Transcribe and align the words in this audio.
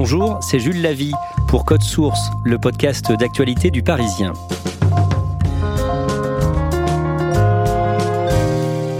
Bonjour, 0.00 0.38
c'est 0.40 0.60
Jules 0.60 0.80
Lavie 0.80 1.10
pour 1.48 1.64
Code 1.64 1.82
Source, 1.82 2.30
le 2.44 2.56
podcast 2.56 3.10
d'actualité 3.10 3.72
du 3.72 3.82
Parisien. 3.82 4.32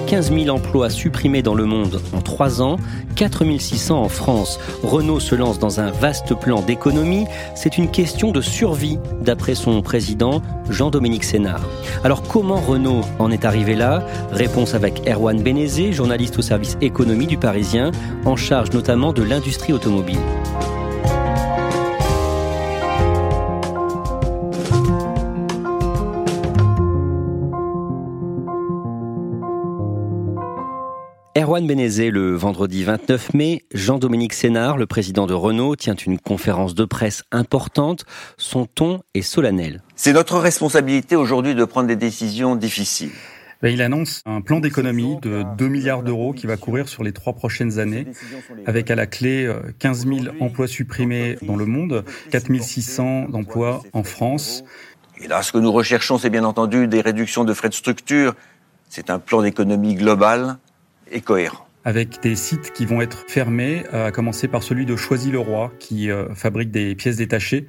15 0.08 0.32
000 0.32 0.48
emplois 0.48 0.90
supprimés 0.90 1.42
dans 1.42 1.54
le 1.54 1.66
monde 1.66 2.02
en 2.12 2.20
3 2.20 2.62
ans, 2.62 2.78
4 3.14 3.44
600 3.60 4.02
en 4.02 4.08
France. 4.08 4.58
Renault 4.82 5.20
se 5.20 5.36
lance 5.36 5.60
dans 5.60 5.78
un 5.78 5.92
vaste 5.92 6.34
plan 6.34 6.62
d'économie. 6.62 7.26
C'est 7.54 7.78
une 7.78 7.92
question 7.92 8.32
de 8.32 8.40
survie, 8.40 8.98
d'après 9.20 9.54
son 9.54 9.80
président 9.82 10.42
Jean-Dominique 10.68 11.22
Sénard. 11.22 11.62
Alors 12.02 12.22
comment 12.22 12.56
Renault 12.56 13.02
en 13.20 13.30
est 13.30 13.44
arrivé 13.44 13.76
là? 13.76 14.04
Réponse 14.32 14.74
avec 14.74 15.08
Erwan 15.08 15.40
Bénézé, 15.40 15.92
journaliste 15.92 16.40
au 16.40 16.42
service 16.42 16.76
économie 16.80 17.28
du 17.28 17.36
Parisien, 17.36 17.92
en 18.24 18.34
charge 18.34 18.72
notamment 18.72 19.12
de 19.12 19.22
l'industrie 19.22 19.72
automobile. 19.72 20.18
Le 31.60 32.36
vendredi 32.36 32.84
29 32.84 33.34
mai, 33.34 33.64
Jean-Dominique 33.74 34.32
Sénard, 34.32 34.76
le 34.76 34.86
président 34.86 35.26
de 35.26 35.34
Renault, 35.34 35.74
tient 35.74 35.96
une 35.96 36.16
conférence 36.16 36.76
de 36.76 36.84
presse 36.84 37.24
importante. 37.32 38.04
Son 38.36 38.66
ton 38.66 39.00
est 39.14 39.22
solennel. 39.22 39.82
C'est 39.96 40.12
notre 40.12 40.38
responsabilité 40.38 41.16
aujourd'hui 41.16 41.56
de 41.56 41.64
prendre 41.64 41.88
des 41.88 41.96
décisions 41.96 42.54
difficiles. 42.54 43.10
Ben, 43.60 43.70
il 43.70 43.82
annonce 43.82 44.22
un 44.24 44.40
plan 44.40 44.60
d'économie 44.60 45.16
de 45.20 45.42
2 45.56 45.66
milliards 45.66 46.04
d'euros 46.04 46.32
qui 46.32 46.46
va 46.46 46.56
courir 46.56 46.88
sur 46.88 47.02
les 47.02 47.10
trois 47.10 47.32
prochaines 47.32 47.80
années, 47.80 48.06
avec 48.66 48.88
à 48.92 48.94
la 48.94 49.06
clé 49.06 49.52
15 49.80 50.06
euh, 50.06 50.20
000 50.22 50.36
emplois 50.38 50.68
supprimés 50.68 51.38
dans 51.42 51.56
le 51.56 51.66
monde, 51.66 52.04
4 52.30 52.54
600 52.62 53.30
d'emplois 53.30 53.82
en 53.92 54.04
France. 54.04 54.62
Et 55.20 55.26
là, 55.26 55.42
ce 55.42 55.50
que 55.50 55.58
nous 55.58 55.72
recherchons, 55.72 56.18
c'est 56.18 56.30
bien 56.30 56.44
entendu 56.44 56.86
des 56.86 57.00
réductions 57.00 57.42
de 57.42 57.52
frais 57.52 57.68
de 57.68 57.74
structure. 57.74 58.36
C'est 58.88 59.10
un 59.10 59.18
plan 59.18 59.42
d'économie 59.42 59.96
global 59.96 60.58
et 61.10 61.20
cohérent 61.20 61.68
avec 61.88 62.20
des 62.22 62.36
sites 62.36 62.72
qui 62.72 62.84
vont 62.84 63.00
être 63.00 63.24
fermés, 63.28 63.84
à 63.92 64.10
commencer 64.10 64.46
par 64.46 64.62
celui 64.62 64.84
de 64.84 64.94
Choisy-le-Roi, 64.94 65.72
qui 65.78 66.10
euh, 66.10 66.34
fabrique 66.34 66.70
des 66.70 66.94
pièces 66.94 67.16
détachées. 67.16 67.66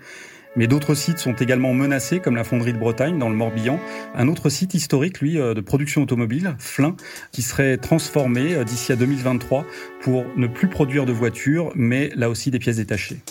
Mais 0.57 0.67
d'autres 0.67 0.94
sites 0.94 1.19
sont 1.19 1.35
également 1.35 1.73
menacés, 1.73 2.19
comme 2.19 2.35
la 2.35 2.44
fonderie 2.44 2.73
de 2.73 2.77
Bretagne, 2.77 3.17
dans 3.17 3.29
le 3.29 3.35
Morbihan. 3.35 3.79
Un 4.16 4.27
autre 4.27 4.50
site 4.50 4.73
historique, 4.73 5.22
lui, 5.22 5.39
euh, 5.39 5.53
de 5.53 5.61
production 5.61 6.01
automobile, 6.01 6.55
Flin, 6.59 6.97
qui 7.31 7.41
serait 7.41 7.77
transformé 7.77 8.55
euh, 8.55 8.66
d'ici 8.66 8.91
à 8.91 8.97
2023 8.97 9.66
pour 10.01 10.25
ne 10.35 10.47
plus 10.47 10.67
produire 10.67 11.06
de 11.06 11.13
voitures, 11.13 11.71
mais 11.75 12.11
là 12.17 12.29
aussi 12.29 12.51
des 12.51 12.59
pièces 12.59 12.75
détachées. 12.75 13.21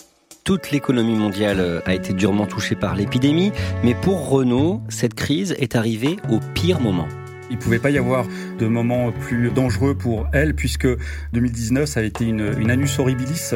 Toute 0.43 0.71
l'économie 0.71 1.17
mondiale 1.17 1.83
a 1.85 1.93
été 1.93 2.15
durement 2.15 2.47
touchée 2.47 2.77
par 2.77 2.97
l'épidémie, 2.97 3.53
mais 3.85 3.95
pour 3.95 4.31
Renault, 4.31 4.81
cette 4.89 5.13
crise 5.13 5.55
est 5.59 5.77
arrivée 5.77 6.17
au 6.31 6.41
pire 6.55 6.81
moment. 6.81 7.09
Il 7.51 7.59
pouvait 7.59 7.79
pas 7.79 7.91
y 7.91 7.99
avoir 7.99 8.27
de 8.59 8.67
moment 8.67 9.13
plus 9.13 9.51
dangereux 9.51 9.95
pour 9.95 10.27
elle, 10.33 10.55
puisque 10.55 10.89
2019, 11.33 11.87
ça 11.87 12.01
a 12.01 12.03
été 12.03 12.25
une, 12.25 12.55
une 12.59 12.71
annus 12.71 12.99
horribilis, 12.99 13.55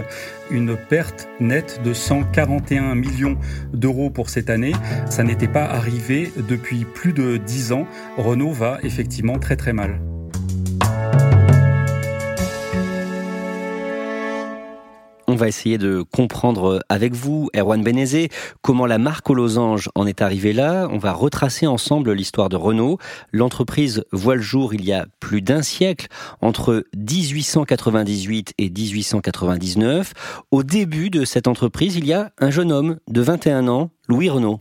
une 0.51 0.77
perte 0.77 1.29
nette 1.41 1.81
de 1.85 1.93
141 1.93 2.95
millions 2.95 3.37
d'euros 3.73 4.11
pour 4.11 4.31
cette 4.31 4.51
année. 4.51 4.73
Ça 5.09 5.23
n'était 5.23 5.49
pas 5.49 5.65
arrivé 5.65 6.33
depuis 6.49 6.85
plus 6.85 7.13
de 7.13 7.37
10 7.37 7.73
ans. 7.73 7.87
Renault 8.17 8.53
va 8.53 8.79
effectivement 8.83 9.39
très 9.39 9.57
très 9.57 9.73
mal. 9.73 10.01
On 15.33 15.35
va 15.35 15.49
essayer 15.49 15.79
de 15.79 16.03
comprendre 16.03 16.85
avec 16.91 17.15
vous, 17.15 17.49
Erwan 17.57 17.83
Benezé, 17.83 18.29
comment 18.61 18.85
la 18.85 18.99
marque 18.99 19.31
aux 19.31 19.35
losanges 19.35 19.89
en 19.95 20.07
est 20.07 20.21
arrivée 20.21 20.53
là. 20.53 20.89
On 20.93 20.99
va 20.99 21.15
retracer 21.15 21.67
ensemble 21.67 22.13
l'histoire 22.13 22.51
de 22.51 22.57
Renault. 22.57 22.99
L'entreprise 23.33 24.05
voit 24.13 24.37
le 24.37 24.43
jour 24.43 24.75
il 24.75 24.85
y 24.85 24.93
a 24.93 25.07
plus 25.21 25.41
d'un 25.41 25.63
siècle, 25.63 26.09
entre 26.43 26.85
1898 26.95 28.53
et 28.59 28.69
1899. 28.69 30.13
Au 30.51 30.63
début 30.63 31.09
de 31.09 31.25
cette 31.25 31.49
entreprise, 31.49 31.97
il 31.97 32.05
y 32.05 32.13
a 32.13 32.31
un 32.39 32.51
jeune 32.51 32.71
homme 32.71 32.99
de 33.09 33.23
21 33.23 33.69
ans, 33.69 33.89
Louis 34.09 34.29
Renault. 34.29 34.61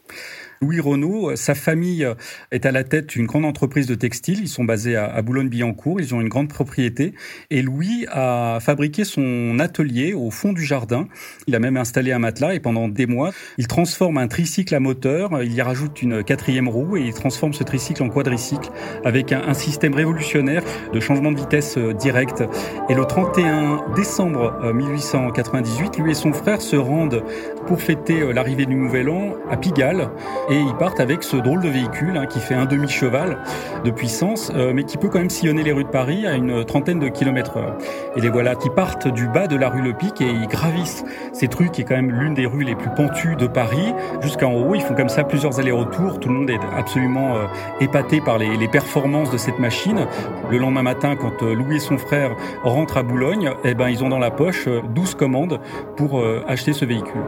Louis 0.64 0.80
Renault, 0.80 1.36
sa 1.36 1.56
famille 1.56 2.08
est 2.52 2.68
à 2.68 2.72
la 2.72 2.84
tête 2.84 3.10
d'une 3.10 3.26
grande 3.26 3.46
entreprise 3.46 3.88
de 3.88 3.96
textile. 3.96 4.42
Ils 4.42 4.48
sont 4.48 4.64
basés 4.64 4.96
à 4.96 5.20
Boulogne-Billancourt. 5.24 6.00
Ils 6.00 6.14
ont 6.14 6.22
une 6.22 6.30
grande 6.30 6.50
propriété. 6.50 7.16
Et 7.50 7.64
Louis 7.64 8.06
a 8.12 8.60
fabriqué 8.62 9.04
son 9.04 9.58
atelier 9.58 10.14
au 10.14 10.30
fond 10.30 10.54
du 10.54 10.64
jardin. 10.64 11.08
Il 11.48 11.56
a 11.56 11.60
même 11.60 11.78
installé 11.78 12.12
un 12.12 12.20
matelas 12.20 12.54
et 12.54 12.60
pendant 12.60 12.88
des 12.88 13.08
mois, 13.08 13.32
il 13.58 13.66
transforme 13.66 14.20
un 14.20 14.28
tricycle 14.28 14.76
à 14.76 14.80
moteur. 14.80 15.42
Il 15.42 15.52
y 15.52 15.64
rajoute 15.64 16.04
une 16.04 16.24
quatrième 16.24 16.70
roue 16.70 16.96
et 16.96 17.02
il 17.02 17.14
transforme 17.16 17.54
ce 17.54 17.64
tricycle 17.64 18.04
en 18.04 18.10
quadricycle 18.10 18.70
avec 19.04 19.32
un, 19.32 19.56
système 19.56 19.96
révolutionnaire 19.96 20.64
de 20.94 21.00
changement 21.00 21.32
de 21.32 21.38
vitesse 21.38 21.78
euh, 21.78 21.94
direct. 21.94 22.44
Et 22.90 22.94
le 22.94 23.06
31 23.06 23.94
décembre 23.96 24.72
1898, 24.74 26.00
euh, 26.00 26.04
lui 26.04 26.12
et 26.12 26.14
son 26.14 26.34
frère 26.34 26.62
se 26.62 26.76
rendent 26.76 27.24
pour 27.66 27.82
fêter 27.82 28.22
euh, 28.22 28.32
l'arrivée 28.32 28.66
du 28.66 28.76
Nouvel 28.76 29.10
An 29.10 29.31
à 29.50 29.58
Pigalle 29.58 30.10
et 30.50 30.60
ils 30.60 30.76
partent 30.76 31.00
avec 31.00 31.24
ce 31.24 31.38
drôle 31.38 31.62
de 31.62 31.70
véhicule 31.70 32.18
hein, 32.18 32.26
qui 32.26 32.40
fait 32.40 32.54
un 32.54 32.66
demi-cheval 32.66 33.38
de 33.84 33.92
puissance, 33.92 34.52
euh, 34.56 34.72
mais 34.74 34.84
qui 34.84 34.98
peut 34.98 35.10
quand 35.10 35.20
même 35.20 35.30
sillonner 35.30 35.64
les 35.64 35.72
rues 35.72 35.84
de 35.84 35.90
Paris 35.90 36.26
à 36.26 36.34
une 36.34 36.64
trentaine 36.66 37.00
de 37.00 37.08
kilomètres 37.08 37.58
heure. 37.58 37.78
Et 38.16 38.22
les 38.22 38.30
voilà 38.30 38.56
qui 38.56 38.70
partent 38.70 39.08
du 39.08 39.28
bas 39.28 39.48
de 39.48 39.56
la 39.56 39.70
rue 39.70 39.82
Le 39.82 39.94
Pic 39.94 40.22
et 40.22 40.30
ils 40.30 40.48
gravissent 40.48 41.04
cette 41.34 41.54
rue 41.54 41.70
qui 41.70 41.82
est 41.82 41.84
quand 41.84 41.96
même 41.96 42.12
l'une 42.12 42.34
des 42.34 42.46
rues 42.46 42.64
les 42.64 42.76
plus 42.76 42.90
pentues 42.96 43.36
de 43.36 43.48
Paris 43.48 43.94
jusqu'en 44.22 44.54
haut. 44.54 44.76
Ils 44.76 44.82
font 44.82 44.96
comme 44.96 45.10
ça 45.10 45.24
plusieurs 45.24 45.60
allers-retours. 45.60 46.20
Tout 46.20 46.30
le 46.30 46.36
monde 46.36 46.50
est 46.50 46.60
absolument 46.78 47.36
euh, 47.36 47.46
épaté 47.80 48.22
par 48.22 48.38
les, 48.38 48.68
performances 48.68 49.32
de 49.32 49.38
cette 49.38 49.60
machine. 49.60 50.08
Le 50.50 50.58
lendemain 50.58 50.84
matin, 50.84 51.16
quand 51.16 51.44
euh, 51.44 51.54
Louis 51.54 51.78
et 51.78 51.80
son 51.80 51.98
frère 51.98 52.36
rentrent 52.64 52.98
à 52.98 53.04
Boulogne, 53.04 53.52
eh 53.64 53.74
ben, 53.74 53.90
ils 53.90 54.04
ont 54.04 54.10
dans 54.10 54.20
la 54.20 54.32
poche 54.32 54.68
12 54.68 55.16
commandes 55.16 55.60
pour 55.98 56.24
acheter 56.48 56.74
ce 56.74 56.86
véhicule. 56.86 57.22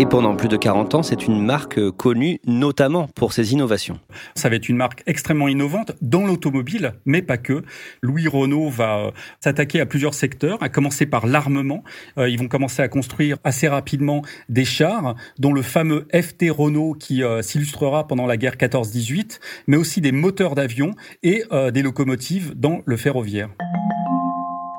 Et 0.00 0.06
pendant 0.06 0.34
plus 0.34 0.48
de 0.48 0.56
40 0.56 0.96
ans, 0.96 1.02
c'est 1.04 1.28
une 1.28 1.40
marque 1.40 1.78
connue 1.92 2.40
notamment 2.46 3.06
pour 3.14 3.32
ses 3.32 3.52
innovations. 3.52 4.00
Ça 4.34 4.48
va 4.48 4.56
être 4.56 4.68
une 4.68 4.76
marque 4.76 5.04
extrêmement 5.06 5.46
innovante 5.46 5.92
dans 6.02 6.26
l'automobile, 6.26 6.94
mais 7.06 7.22
pas 7.22 7.36
que. 7.36 7.62
Louis 8.02 8.26
Renault 8.26 8.70
va 8.70 8.98
euh, 8.98 9.10
s'attaquer 9.38 9.80
à 9.80 9.86
plusieurs 9.86 10.14
secteurs, 10.14 10.60
à 10.64 10.68
commencer 10.68 11.06
par 11.06 11.28
l'armement. 11.28 11.84
Euh, 12.18 12.28
ils 12.28 12.40
vont 12.40 12.48
commencer 12.48 12.82
à 12.82 12.88
construire 12.88 13.38
assez 13.44 13.68
rapidement 13.68 14.22
des 14.48 14.64
chars, 14.64 15.14
dont 15.38 15.52
le 15.52 15.62
fameux 15.62 16.08
FT 16.12 16.50
Renault 16.50 16.96
qui 16.98 17.22
euh, 17.22 17.40
s'illustrera 17.40 18.08
pendant 18.08 18.26
la 18.26 18.36
guerre 18.36 18.56
14-18, 18.56 19.38
mais 19.68 19.76
aussi 19.76 20.00
des 20.00 20.12
moteurs 20.12 20.56
d'avion 20.56 20.96
et 21.22 21.44
des 21.72 21.82
locomotives 21.82 22.54
dans 22.56 22.80
le 22.84 22.96
ferroviaire. 22.96 23.48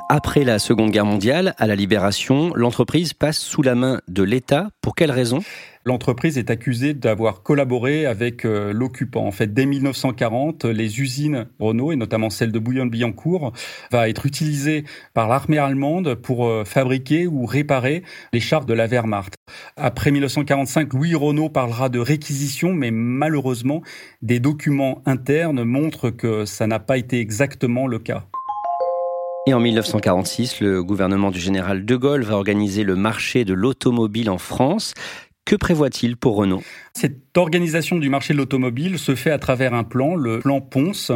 Après 0.07 0.43
la 0.43 0.59
Seconde 0.59 0.91
Guerre 0.91 1.05
mondiale, 1.05 1.55
à 1.57 1.65
la 1.65 1.73
Libération, 1.73 2.53
l'entreprise 2.53 3.13
passe 3.13 3.39
sous 3.39 3.63
la 3.63 3.73
main 3.73 4.01
de 4.07 4.21
l'État. 4.21 4.69
Pour 4.79 4.93
quelles 4.93 5.09
raisons 5.09 5.39
L'entreprise 5.83 6.37
est 6.37 6.51
accusée 6.51 6.93
d'avoir 6.93 7.41
collaboré 7.41 8.05
avec 8.05 8.45
euh, 8.45 8.71
l'occupant. 8.71 9.25
En 9.25 9.31
fait, 9.31 9.51
dès 9.51 9.65
1940, 9.65 10.65
les 10.65 11.01
usines 11.01 11.47
Renault, 11.59 11.91
et 11.91 11.95
notamment 11.95 12.29
celle 12.29 12.51
de 12.51 12.59
Bouillon-Billancourt, 12.59 13.51
va 13.91 14.07
être 14.07 14.27
utilisée 14.27 14.83
par 15.15 15.27
l'armée 15.27 15.57
allemande 15.57 16.13
pour 16.13 16.45
euh, 16.45 16.65
fabriquer 16.65 17.25
ou 17.25 17.47
réparer 17.47 18.03
les 18.31 18.39
chars 18.39 18.65
de 18.65 18.73
la 18.75 18.85
Wehrmacht. 18.85 19.33
Après 19.75 20.11
1945, 20.11 20.93
Louis 20.93 21.15
Renault 21.15 21.49
parlera 21.49 21.89
de 21.89 21.99
réquisition, 21.99 22.73
mais 22.73 22.91
malheureusement, 22.91 23.81
des 24.21 24.39
documents 24.39 25.01
internes 25.07 25.63
montrent 25.63 26.11
que 26.11 26.45
ça 26.45 26.67
n'a 26.67 26.79
pas 26.79 26.97
été 26.97 27.19
exactement 27.19 27.87
le 27.87 27.97
cas. 27.97 28.27
Et 29.47 29.53
en 29.53 29.59
1946, 29.59 30.59
le 30.59 30.83
gouvernement 30.83 31.29
du 31.29 31.39
général 31.39 31.85
de 31.85 31.95
Gaulle 31.95 32.23
va 32.23 32.35
organiser 32.35 32.83
le 32.83 32.95
marché 32.95 33.45
de 33.45 33.53
l'automobile 33.53 34.31
en 34.31 34.39
France. 34.39 34.95
Que 35.45 35.55
prévoit-il 35.55 36.17
pour 36.17 36.35
Renault? 36.35 36.63
Organisation 37.37 37.97
du 37.97 38.09
marché 38.09 38.33
de 38.33 38.37
l'automobile 38.37 38.97
se 38.99 39.15
fait 39.15 39.31
à 39.31 39.39
travers 39.39 39.73
un 39.73 39.83
plan, 39.83 40.15
le 40.15 40.39
plan 40.39 40.61
Ponce, 40.61 41.11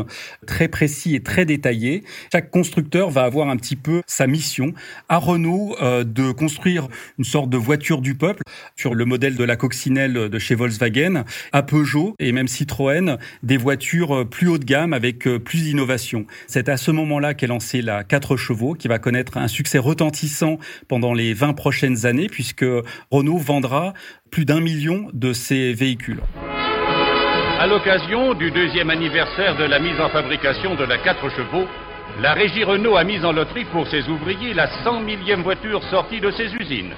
très 0.45 0.68
précis 0.68 1.16
et 1.16 1.24
très 1.24 1.45
détaillé. 1.45 2.04
Chaque 2.31 2.51
constructeur 2.51 3.10
va 3.10 3.24
avoir 3.24 3.50
un 3.50 3.57
petit 3.57 3.75
peu 3.75 4.01
sa 4.07 4.27
mission. 4.27 4.74
À 5.07 5.18
Renault, 5.18 5.75
euh, 5.81 6.04
de 6.04 6.31
construire 6.31 6.88
une 7.18 7.24
sorte 7.24 7.50
de 7.50 7.57
voiture 7.57 8.01
du 8.01 8.16
peuple 8.16 8.44
sur 8.75 8.95
le 8.95 9.06
modèle 9.06 9.36
de 9.36 9.44
la 9.44 9.56
coccinelle 9.56 10.13
de 10.13 10.39
chez 10.39 10.56
Volkswagen. 10.56 11.24
À 11.51 11.63
Peugeot 11.63 12.16
et 12.19 12.31
même 12.31 12.48
Citroën, 12.48 13.18
des 13.44 13.57
voitures 13.57 14.27
plus 14.30 14.48
haut 14.48 14.57
de 14.57 14.65
gamme 14.65 14.94
avec 14.94 15.27
euh, 15.27 15.39
plus 15.39 15.63
d'innovation. 15.63 16.25
C'est 16.48 16.69
à 16.69 16.77
ce 16.77 16.92
moment-là 16.92 17.33
qu'est 17.33 17.48
lancée 17.48 17.81
la 17.81 18.04
4 18.04 18.38
chevaux 18.38 18.74
qui 18.74 18.88
va 18.88 19.00
connaître 19.00 19.38
un 19.38 19.48
succès 19.48 19.77
retentissant 19.77 20.57
pendant 20.88 21.13
les 21.13 21.33
20 21.33 21.54
prochaines 21.54 22.06
années 22.06 22.27
puisque 22.27 22.65
Renault 23.12 23.38
vendra 23.38 23.94
plus 24.31 24.46
d'un 24.46 24.60
million 24.60 25.08
de 25.14 25.34
ces 25.34 25.74
véhicules. 25.74 26.22
À 27.60 27.68
l'occasion 27.68 28.34
du 28.34 28.52
deuxième 28.52 28.90
anniversaire 28.90 29.58
de 29.58 29.66
la 29.66 29.80
mise 29.80 30.00
en 30.00 30.10
fabrication 30.10 30.76
de 30.76 30.86
la 30.86 30.98
4 30.98 31.30
chevaux, 31.30 31.68
la 32.22 32.34
régie 32.34 32.64
Renault 32.64 32.96
a 32.96 33.04
mis 33.04 33.24
en 33.24 33.31
loterie 33.31 33.66
pour 33.66 33.88
ses 33.88 34.08
ouvriers 34.08 34.54
la 34.54 34.68
100 34.84 35.02
millième 35.02 35.42
voiture 35.42 35.84
sortie 35.84 36.20
de 36.20 36.31
ses 36.31 36.54
usines. 36.56 36.94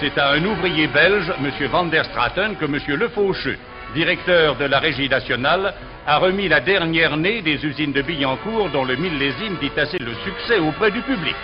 C'est 0.00 0.16
à 0.18 0.32
un 0.32 0.44
ouvrier 0.44 0.86
belge, 0.86 1.32
M. 1.38 1.50
Van 1.70 1.84
der 1.84 2.04
Straten, 2.06 2.56
que 2.56 2.64
M. 2.64 2.78
Le 2.88 3.08
Faucheux, 3.08 3.58
directeur 3.94 4.56
de 4.56 4.64
la 4.64 4.78
régie 4.78 5.08
nationale, 5.08 5.74
a 6.06 6.18
remis 6.18 6.48
la 6.48 6.60
dernière 6.60 7.16
née 7.16 7.42
des 7.42 7.64
usines 7.64 7.92
de 7.92 8.02
Billancourt 8.02 8.70
dont 8.70 8.84
le 8.84 8.96
millésime 8.96 9.56
dit 9.60 9.70
assez 9.76 9.98
le 9.98 10.14
succès 10.24 10.58
auprès 10.58 10.90
du 10.90 11.02
public. 11.02 11.36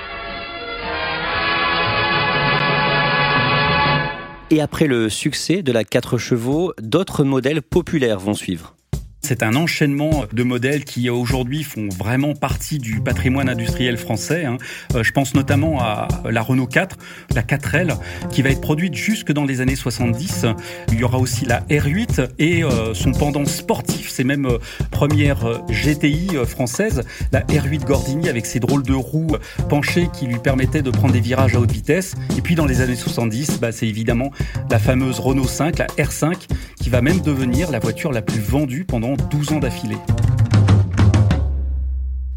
Et 4.52 4.60
après 4.60 4.86
le 4.86 5.08
succès 5.08 5.62
de 5.62 5.72
la 5.72 5.82
4 5.82 6.18
chevaux, 6.18 6.72
d'autres 6.80 7.24
modèles 7.24 7.62
populaires 7.62 8.20
vont 8.20 8.34
suivre. 8.34 8.75
C'est 9.22 9.42
un 9.42 9.56
enchaînement 9.56 10.24
de 10.32 10.42
modèles 10.44 10.84
qui 10.84 11.10
aujourd'hui 11.10 11.64
font 11.64 11.88
vraiment 11.88 12.34
partie 12.34 12.78
du 12.78 13.00
patrimoine 13.00 13.48
industriel 13.48 13.96
français. 13.96 14.44
Hein. 14.44 14.56
Euh, 14.94 15.02
je 15.02 15.10
pense 15.10 15.34
notamment 15.34 15.80
à 15.80 16.06
la 16.30 16.42
Renault 16.42 16.68
4, 16.68 16.96
la 17.34 17.42
4L, 17.42 17.96
qui 18.30 18.42
va 18.42 18.50
être 18.50 18.60
produite 18.60 18.94
jusque 18.94 19.32
dans 19.32 19.44
les 19.44 19.60
années 19.60 19.74
70. 19.74 20.46
Il 20.92 21.00
y 21.00 21.02
aura 21.02 21.18
aussi 21.18 21.44
la 21.44 21.62
R8 21.62 22.28
et 22.38 22.62
euh, 22.62 22.94
son 22.94 23.10
pendant 23.10 23.44
sportif, 23.46 24.10
c'est 24.10 24.22
même 24.22 24.46
euh, 24.46 24.58
première 24.92 25.60
GTI 25.70 26.28
française, 26.46 27.02
la 27.32 27.40
R8 27.40 27.84
Gordini 27.84 28.28
avec 28.28 28.46
ses 28.46 28.60
drôles 28.60 28.84
de 28.84 28.94
roues 28.94 29.36
penchées 29.68 30.08
qui 30.12 30.26
lui 30.26 30.38
permettaient 30.38 30.82
de 30.82 30.90
prendre 30.90 31.12
des 31.12 31.20
virages 31.20 31.56
à 31.56 31.58
haute 31.58 31.72
vitesse. 31.72 32.14
Et 32.38 32.42
puis 32.42 32.54
dans 32.54 32.66
les 32.66 32.80
années 32.80 32.94
70, 32.94 33.58
bah, 33.60 33.72
c'est 33.72 33.88
évidemment 33.88 34.30
la 34.70 34.78
fameuse 34.78 35.18
Renault 35.18 35.48
5, 35.48 35.78
la 35.78 35.86
R5, 35.86 36.46
qui 36.80 36.90
va 36.90 37.02
même 37.02 37.20
devenir 37.20 37.72
la 37.72 37.80
voiture 37.80 38.12
la 38.12 38.22
plus 38.22 38.40
vendue 38.40 38.84
pendant 38.84 39.05
12 39.14 39.52
ans 39.52 39.60
d'affilée. 39.60 39.98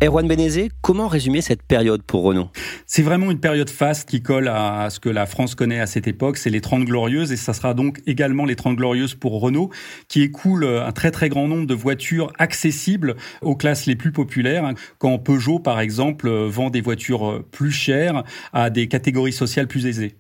Erwan 0.02 0.28
Benezé, 0.28 0.70
comment 0.82 1.10
résumer 1.10 1.42
cette 1.42 1.62
période 1.62 2.04
pour 2.04 2.24
Renault? 2.24 2.50
C'est 2.86 3.02
vraiment 3.02 3.32
une 3.32 3.40
période 3.40 3.70
faste 3.70 4.08
qui 4.08 4.22
colle 4.22 4.48
à 4.48 4.90
ce 4.90 5.00
que 5.00 5.10
la 5.10 5.26
France 5.26 5.56
connaît 5.56 5.82
à 5.82 5.88
cette 5.88 6.08
époque, 6.08 6.38
c'est 6.38 6.50
les 6.50 6.62
30 6.62 6.86
glorieuses 6.86 7.34
et 7.34 7.38
ça 7.38 7.54
sera 7.54 7.74
donc 7.74 8.00
également 8.08 8.46
les 8.46 8.56
30 8.56 8.78
glorieuses 8.78 9.16
pour 9.16 9.42
Renault 9.42 9.72
qui 10.08 10.22
écoule 10.22 10.64
un 10.64 10.92
très 10.94 11.12
très 11.12 11.28
grand 11.28 11.50
nombre 11.50 11.68
de 11.68 11.74
voitures 11.74 12.32
accessibles 12.40 13.18
aux 13.42 13.58
classes 13.58 13.88
les 13.88 13.98
plus 13.98 14.14
populaires 14.14 14.74
quand 15.00 15.20
Peugeot 15.20 15.60
par 15.60 15.82
exemple 15.82 16.30
vend 16.30 16.70
des 16.70 16.82
voitures 16.82 17.44
plus 17.52 17.72
chères 17.72 18.24
à 18.54 18.70
des 18.70 18.88
catégories 18.88 19.34
sociales 19.34 19.68
plus 19.68 19.86
aisées. 19.86 20.16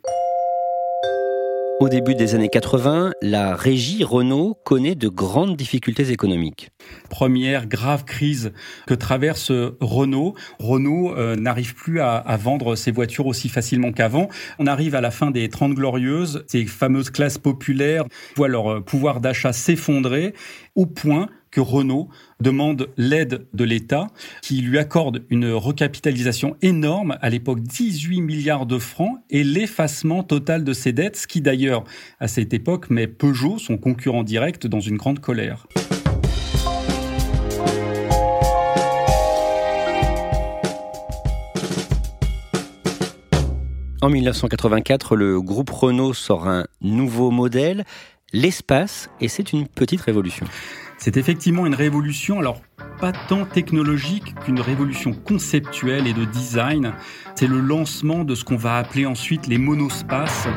Au 1.79 1.87
début 1.87 2.13
des 2.13 2.35
années 2.35 2.49
80, 2.49 3.13
la 3.21 3.55
régie 3.55 4.03
Renault 4.03 4.57
connaît 4.65 4.95
de 4.95 5.07
grandes 5.07 5.55
difficultés 5.55 6.11
économiques. 6.11 6.71
Première 7.09 7.67
grave 7.67 8.03
crise 8.03 8.51
que 8.85 8.93
traverse 8.93 9.49
Renault. 9.79 10.35
Renault 10.59 11.15
euh, 11.15 11.37
n'arrive 11.37 11.75
plus 11.75 12.01
à, 12.01 12.21
vendre 12.37 12.75
ses 12.75 12.91
voitures 12.91 13.27
aussi 13.27 13.47
facilement 13.47 13.93
qu'avant. 13.93 14.27
On 14.59 14.67
arrive 14.67 14.93
à 14.93 14.99
la 14.99 15.09
fin 15.09 15.31
des 15.31 15.47
30 15.47 15.73
glorieuses. 15.73 16.43
Ces 16.47 16.65
fameuses 16.65 17.11
classes 17.11 17.37
populaires 17.37 18.03
voient 18.35 18.49
leur 18.49 18.83
pouvoir 18.83 19.21
d'achat 19.21 19.53
s'effondrer 19.53 20.33
au 20.75 20.85
point 20.85 21.29
que 21.51 21.61
Renault 21.61 22.09
demande 22.39 22.89
l'aide 22.97 23.45
de 23.53 23.63
l'État, 23.63 24.07
qui 24.41 24.61
lui 24.61 24.77
accorde 24.77 25.23
une 25.29 25.51
recapitalisation 25.51 26.55
énorme, 26.61 27.17
à 27.21 27.29
l'époque 27.29 27.61
18 27.61 28.21
milliards 28.21 28.65
de 28.65 28.77
francs, 28.77 29.19
et 29.29 29.43
l'effacement 29.43 30.23
total 30.23 30.63
de 30.63 30.73
ses 30.73 30.93
dettes, 30.93 31.17
ce 31.17 31.27
qui 31.27 31.41
d'ailleurs, 31.41 31.83
à 32.19 32.27
cette 32.27 32.53
époque, 32.53 32.89
met 32.89 33.07
Peugeot, 33.07 33.57
son 33.57 33.77
concurrent 33.77 34.23
direct, 34.23 34.67
dans 34.67 34.79
une 34.79 34.97
grande 34.97 35.19
colère. 35.19 35.67
En 44.01 44.09
1984, 44.09 45.17
le 45.17 45.41
groupe 45.41 45.69
Renault 45.71 46.13
sort 46.13 46.47
un 46.47 46.65
nouveau 46.79 47.31
modèle, 47.31 47.83
l'espace, 48.31 49.09
et 49.19 49.27
c'est 49.27 49.51
une 49.51 49.67
petite 49.67 49.99
révolution. 49.99 50.45
C'est 50.99 51.15
effectivement 51.15 51.65
une 51.65 51.75
révolution, 51.75 52.39
alors 52.39 52.61
pas 52.99 53.13
tant 53.13 53.45
technologique 53.45 54.35
qu'une 54.43 54.59
révolution 54.59 55.13
conceptuelle 55.13 56.07
et 56.07 56.13
de 56.13 56.25
design. 56.25 56.91
C'est 57.35 57.47
le 57.47 57.61
lancement 57.61 58.25
de 58.25 58.35
ce 58.35 58.43
qu'on 58.43 58.57
va 58.57 58.75
appeler 58.75 59.05
ensuite 59.05 59.47
les 59.47 59.57
monospaces. 59.57 60.49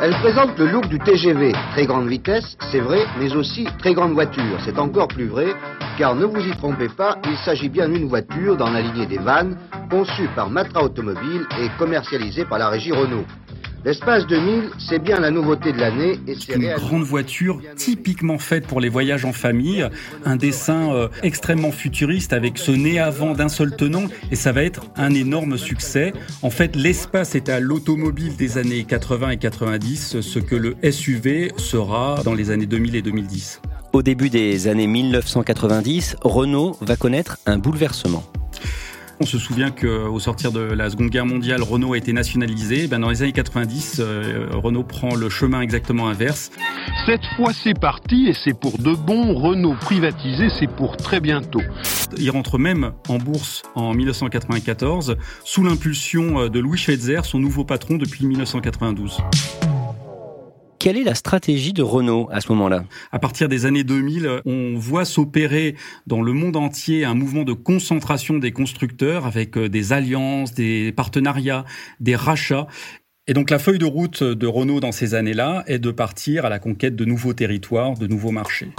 Elle 0.00 0.14
présente 0.20 0.56
le 0.58 0.70
look 0.70 0.86
du 0.86 1.00
TGV, 1.00 1.52
très 1.72 1.86
grande 1.86 2.08
vitesse, 2.08 2.56
c'est 2.70 2.80
vrai, 2.80 3.04
mais 3.18 3.34
aussi 3.34 3.66
très 3.80 3.94
grande 3.94 4.12
voiture. 4.12 4.60
C'est 4.64 4.78
encore 4.78 5.08
plus 5.08 5.26
vrai, 5.26 5.54
car 5.98 6.14
ne 6.14 6.24
vous 6.24 6.40
y 6.40 6.56
trompez 6.56 6.88
pas, 6.88 7.18
il 7.24 7.36
s'agit 7.44 7.68
bien 7.68 7.88
d'une 7.88 8.08
voiture 8.08 8.56
dans 8.56 8.70
la 8.70 8.80
lignée 8.80 9.06
des 9.06 9.18
vannes, 9.18 9.56
conçue 9.90 10.28
par 10.36 10.50
Matra 10.50 10.84
Automobile 10.84 11.46
et 11.60 11.68
commercialisée 11.78 12.44
par 12.44 12.58
la 12.58 12.68
régie 12.68 12.92
Renault. 12.92 13.24
L'espace 13.84 14.26
2000, 14.28 14.70
c'est 14.78 15.00
bien 15.00 15.18
la 15.18 15.32
nouveauté 15.32 15.72
de 15.72 15.78
l'année. 15.78 16.20
C'est 16.26 16.54
une 16.54 16.72
grande 16.74 17.02
voiture 17.02 17.60
typiquement 17.74 18.38
faite 18.38 18.64
pour 18.66 18.80
les 18.80 18.88
voyages 18.88 19.24
en 19.24 19.32
famille, 19.32 19.88
un 20.24 20.36
dessin 20.36 20.94
euh, 20.94 21.08
extrêmement 21.24 21.72
futuriste 21.72 22.32
avec 22.32 22.58
ce 22.58 22.70
nez 22.70 23.00
avant 23.00 23.32
d'un 23.32 23.48
seul 23.48 23.74
tenant 23.74 24.04
et 24.30 24.36
ça 24.36 24.52
va 24.52 24.62
être 24.62 24.84
un 24.94 25.12
énorme 25.12 25.58
succès. 25.58 26.12
En 26.42 26.50
fait, 26.50 26.76
l'espace 26.76 27.34
est 27.34 27.48
à 27.48 27.58
l'automobile 27.58 28.36
des 28.36 28.56
années 28.56 28.84
80 28.84 29.30
et 29.30 29.36
90, 29.38 30.20
ce 30.20 30.38
que 30.38 30.54
le 30.54 30.76
SUV 30.88 31.50
sera 31.56 32.22
dans 32.24 32.34
les 32.34 32.52
années 32.52 32.66
2000 32.66 32.94
et 32.94 33.02
2010. 33.02 33.62
Au 33.92 34.02
début 34.02 34.30
des 34.30 34.68
années 34.68 34.86
1990, 34.86 36.16
Renault 36.22 36.76
va 36.80 36.94
connaître 36.94 37.38
un 37.46 37.58
bouleversement. 37.58 38.22
On 39.22 39.24
se 39.24 39.38
souvient 39.38 39.70
qu'au 39.70 40.18
sortir 40.18 40.50
de 40.50 40.58
la 40.58 40.90
Seconde 40.90 41.10
Guerre 41.10 41.26
mondiale, 41.26 41.62
Renault 41.62 41.92
a 41.92 41.96
été 41.96 42.12
nationalisé. 42.12 42.88
Ben, 42.88 42.98
dans 42.98 43.08
les 43.08 43.22
années 43.22 43.30
90, 43.30 44.00
euh, 44.00 44.48
Renault 44.50 44.82
prend 44.82 45.14
le 45.14 45.28
chemin 45.28 45.60
exactement 45.60 46.08
inverse. 46.08 46.50
Cette 47.06 47.24
fois, 47.36 47.52
c'est 47.52 47.78
parti 47.78 48.26
et 48.26 48.34
c'est 48.34 48.52
pour 48.52 48.78
de 48.78 48.94
bon. 48.94 49.32
Renault 49.34 49.76
privatisé, 49.80 50.48
c'est 50.58 50.66
pour 50.66 50.96
très 50.96 51.20
bientôt. 51.20 51.62
Il 52.18 52.30
rentre 52.32 52.58
même 52.58 52.94
en 53.08 53.18
bourse 53.18 53.62
en 53.76 53.94
1994 53.94 55.16
sous 55.44 55.62
l'impulsion 55.62 56.40
euh, 56.40 56.48
de 56.48 56.58
Louis 56.58 56.76
Schweitzer, 56.76 57.20
son 57.24 57.38
nouveau 57.38 57.64
patron 57.64 57.98
depuis 57.98 58.26
1992. 58.26 59.18
Quelle 60.82 60.98
est 60.98 61.04
la 61.04 61.14
stratégie 61.14 61.72
de 61.72 61.82
Renault 61.84 62.28
à 62.32 62.40
ce 62.40 62.48
moment-là? 62.48 62.82
À 63.12 63.20
partir 63.20 63.48
des 63.48 63.66
années 63.66 63.84
2000, 63.84 64.40
on 64.44 64.74
voit 64.76 65.04
s'opérer 65.04 65.76
dans 66.08 66.22
le 66.22 66.32
monde 66.32 66.56
entier 66.56 67.04
un 67.04 67.14
mouvement 67.14 67.44
de 67.44 67.52
concentration 67.52 68.38
des 68.38 68.50
constructeurs 68.50 69.24
avec 69.24 69.56
euh, 69.56 69.68
des 69.68 69.92
alliances, 69.92 70.54
des 70.54 70.90
partenariats, 70.90 71.64
des 72.00 72.16
rachats. 72.16 72.66
Et 73.28 73.32
donc 73.32 73.50
la 73.50 73.60
feuille 73.60 73.78
de 73.78 73.86
route 73.86 74.24
de 74.24 74.46
Renault 74.48 74.80
dans 74.80 74.90
ces 74.90 75.14
années-là 75.14 75.62
est 75.68 75.78
de 75.78 75.92
partir 75.92 76.46
à 76.46 76.48
la 76.48 76.58
conquête 76.58 76.96
de 76.96 77.04
nouveaux 77.04 77.32
territoires, 77.32 77.96
de 77.96 78.08
nouveaux 78.08 78.32
marchés. 78.32 78.70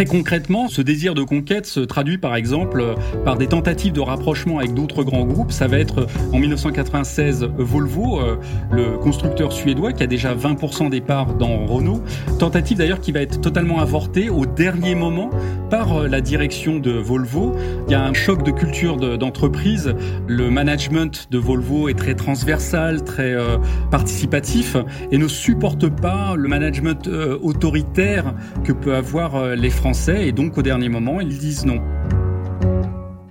Très 0.00 0.06
concrètement, 0.06 0.68
ce 0.68 0.80
désir 0.80 1.12
de 1.12 1.22
conquête 1.22 1.66
se 1.66 1.80
traduit 1.80 2.16
par 2.16 2.34
exemple 2.34 2.94
par 3.22 3.36
des 3.36 3.48
tentatives 3.48 3.92
de 3.92 4.00
rapprochement 4.00 4.58
avec 4.58 4.72
d'autres 4.72 5.04
grands 5.04 5.26
groupes. 5.26 5.52
Ça 5.52 5.66
va 5.66 5.78
être 5.78 6.06
en 6.32 6.38
1996 6.38 7.46
Volvo, 7.58 8.18
euh, 8.18 8.36
le 8.72 8.96
constructeur 8.96 9.52
suédois 9.52 9.92
qui 9.92 10.02
a 10.02 10.06
déjà 10.06 10.34
20% 10.34 10.88
des 10.88 11.02
parts 11.02 11.34
dans 11.34 11.66
Renault. 11.66 12.02
Tentative 12.38 12.78
d'ailleurs 12.78 13.02
qui 13.02 13.12
va 13.12 13.20
être 13.20 13.42
totalement 13.42 13.78
avortée 13.80 14.30
au 14.30 14.46
dernier 14.46 14.94
moment 14.94 15.28
par 15.68 15.92
euh, 15.92 16.08
la 16.08 16.22
direction 16.22 16.78
de 16.78 16.92
Volvo. 16.92 17.54
Il 17.86 17.92
y 17.92 17.94
a 17.94 18.02
un 18.02 18.14
choc 18.14 18.42
de 18.42 18.52
culture 18.52 18.96
d'entreprise. 18.96 19.94
le 20.26 20.48
management 20.48 21.28
de 21.30 21.36
Volvo 21.36 21.90
est 21.90 21.98
très 21.98 22.14
transversal, 22.14 23.04
très 23.04 23.34
euh, 23.34 23.58
participatif 23.90 24.78
et 25.12 25.18
ne 25.18 25.28
supporte 25.28 25.90
pas 25.90 26.36
le 26.36 26.48
management 26.48 27.06
autoritaire 27.42 28.34
que 28.64 28.72
peut 28.72 28.94
avoir 28.94 29.54
les 29.54 29.68
Français 29.68 29.89
et 30.08 30.30
donc 30.30 30.56
au 30.56 30.62
dernier 30.62 30.88
moment, 30.88 31.20
ils 31.20 31.38
disent 31.38 31.64
non. 31.64 31.80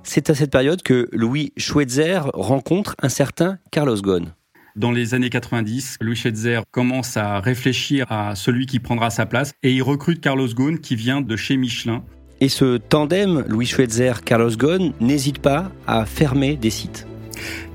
C'est 0.03 0.29
à 0.29 0.35
cette 0.35 0.51
période 0.51 0.81
que 0.81 1.07
Louis 1.13 1.53
Schweitzer 1.55 2.19
rencontre 2.33 2.95
un 3.01 3.07
certain 3.07 3.59
Carlos 3.71 4.01
Ghosn. 4.01 4.33
Dans 4.75 4.91
les 4.91 5.13
années 5.13 5.29
90, 5.29 5.97
Louis 6.01 6.17
Schweitzer 6.17 6.61
commence 6.71 7.15
à 7.15 7.39
réfléchir 7.39 8.11
à 8.11 8.35
celui 8.35 8.65
qui 8.65 8.79
prendra 8.79 9.09
sa 9.09 9.25
place 9.25 9.53
et 9.63 9.71
il 9.71 9.81
recrute 9.81 10.19
Carlos 10.19 10.47
Ghosn 10.47 10.79
qui 10.79 10.95
vient 10.95 11.21
de 11.21 11.35
chez 11.37 11.55
Michelin. 11.55 12.03
Et 12.41 12.49
ce 12.49 12.77
tandem, 12.77 13.45
Louis 13.47 13.65
Schweitzer, 13.65 14.21
Carlos 14.25 14.55
Ghosn, 14.57 14.91
n'hésite 14.99 15.39
pas 15.39 15.71
à 15.87 16.05
fermer 16.05 16.57
des 16.57 16.69
sites. 16.71 17.07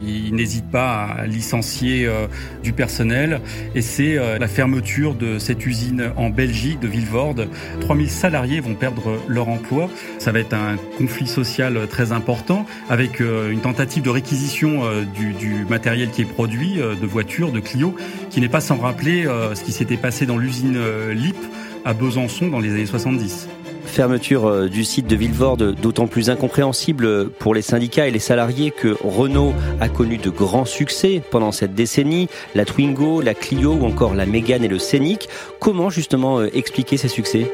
Il 0.03 0.35
n'hésite 0.35 0.71
pas 0.71 1.05
à 1.05 1.27
licencier 1.27 2.07
euh, 2.07 2.27
du 2.63 2.73
personnel 2.73 3.41
et 3.75 3.83
c'est 3.83 4.19
euh, 4.19 4.39
la 4.39 4.49
fermeture 4.49 5.15
de 5.15 5.39
cette 5.39 5.65
usine 5.67 6.11
en 6.17 6.31
Belgique, 6.31 6.81
de 6.81 6.89
Villevorde. 6.89 7.49
3000 7.81 8.11
salariés 8.11 8.61
vont 8.61 8.75
perdre 8.75 9.19
leur 9.29 9.49
emploi. 9.49 9.89
Ça 10.19 10.33
va 10.33 10.41
être 10.41 10.55
un 10.55 10.77
conflit 10.99 11.27
social 11.27 11.87
très 11.89 12.13
important 12.13 12.67
avec 12.89 13.21
euh, 13.21 13.51
une 13.51 13.61
tentative 13.61 14.03
de 14.03 14.11
réquisition 14.11 14.83
du, 15.15 15.33
du 15.33 15.65
matériel 15.69 16.11
qui 16.11 16.23
est 16.23 16.27
produit, 16.27 16.77
de 16.77 17.07
voitures, 17.07 17.53
de 17.53 17.61
Clio, 17.61 17.95
qui 18.31 18.41
n'est 18.41 18.49
pas 18.49 18.61
sans 18.61 18.77
rappeler 18.77 19.25
ce 19.55 19.63
qui 19.63 19.73
s'était 19.73 19.97
passé 19.97 20.27
dans 20.27 20.39
l'usine 20.39 20.79
LIP 21.11 21.37
à 21.85 21.95
Besançon 21.95 22.49
dans 22.49 22.61
les 22.61 22.71
années 22.71 22.87
70 22.87 23.49
fermeture 23.87 24.47
euh, 24.47 24.69
du 24.69 24.85
site 24.85 25.07
de 25.07 25.17
Villevorde 25.17 25.75
d'autant 25.75 26.07
plus 26.07 26.31
incompréhensible 26.31 27.31
pour 27.31 27.55
les 27.55 27.63
syndicats 27.63 28.09
et 28.09 28.11
les 28.11 28.19
salariés 28.19 28.71
que 28.71 28.97
Renault 29.03 29.55
a 29.81 29.89
connu 29.89 30.19
de 30.19 30.31
grands 30.31 30.65
succès 30.65 31.23
pendant 31.31 31.53
cette 31.53 31.75
décennie, 31.75 32.29
la 32.55 32.65
Twingo, 32.65 33.21
la 33.21 33.35
Clio 33.35 33.75
ou 33.75 33.85
encore 33.85 34.15
la 34.15 34.27
Mégane 34.27 34.65
et 34.65 34.69
le 34.69 34.79
Scénic. 34.79 35.29
Comment 35.61 35.91
justement 35.91 36.41
euh, 36.41 36.49
expliquer 36.55 36.97
ces 36.97 37.09
succès? 37.09 37.51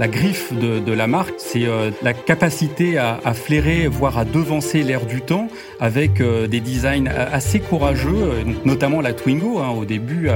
La 0.00 0.08
griffe 0.08 0.54
de, 0.54 0.92
la 0.92 1.06
marque, 1.06 1.34
c'est 1.36 1.66
euh, 1.66 1.90
la 2.02 2.14
capacité 2.14 2.96
à, 2.96 3.34
flairer, 3.34 3.86
voire 3.86 4.16
à 4.16 4.24
devancer 4.24 4.82
l'air 4.82 5.04
du 5.04 5.20
temps 5.20 5.48
avec 5.78 6.22
euh, 6.22 6.46
des 6.46 6.60
designs 6.60 7.06
assez 7.06 7.60
courageux, 7.60 8.08
euh, 8.14 8.44
notamment 8.64 9.02
la 9.02 9.12
Twingo. 9.12 9.58
Hein, 9.58 9.74
au 9.78 9.84
début, 9.84 10.30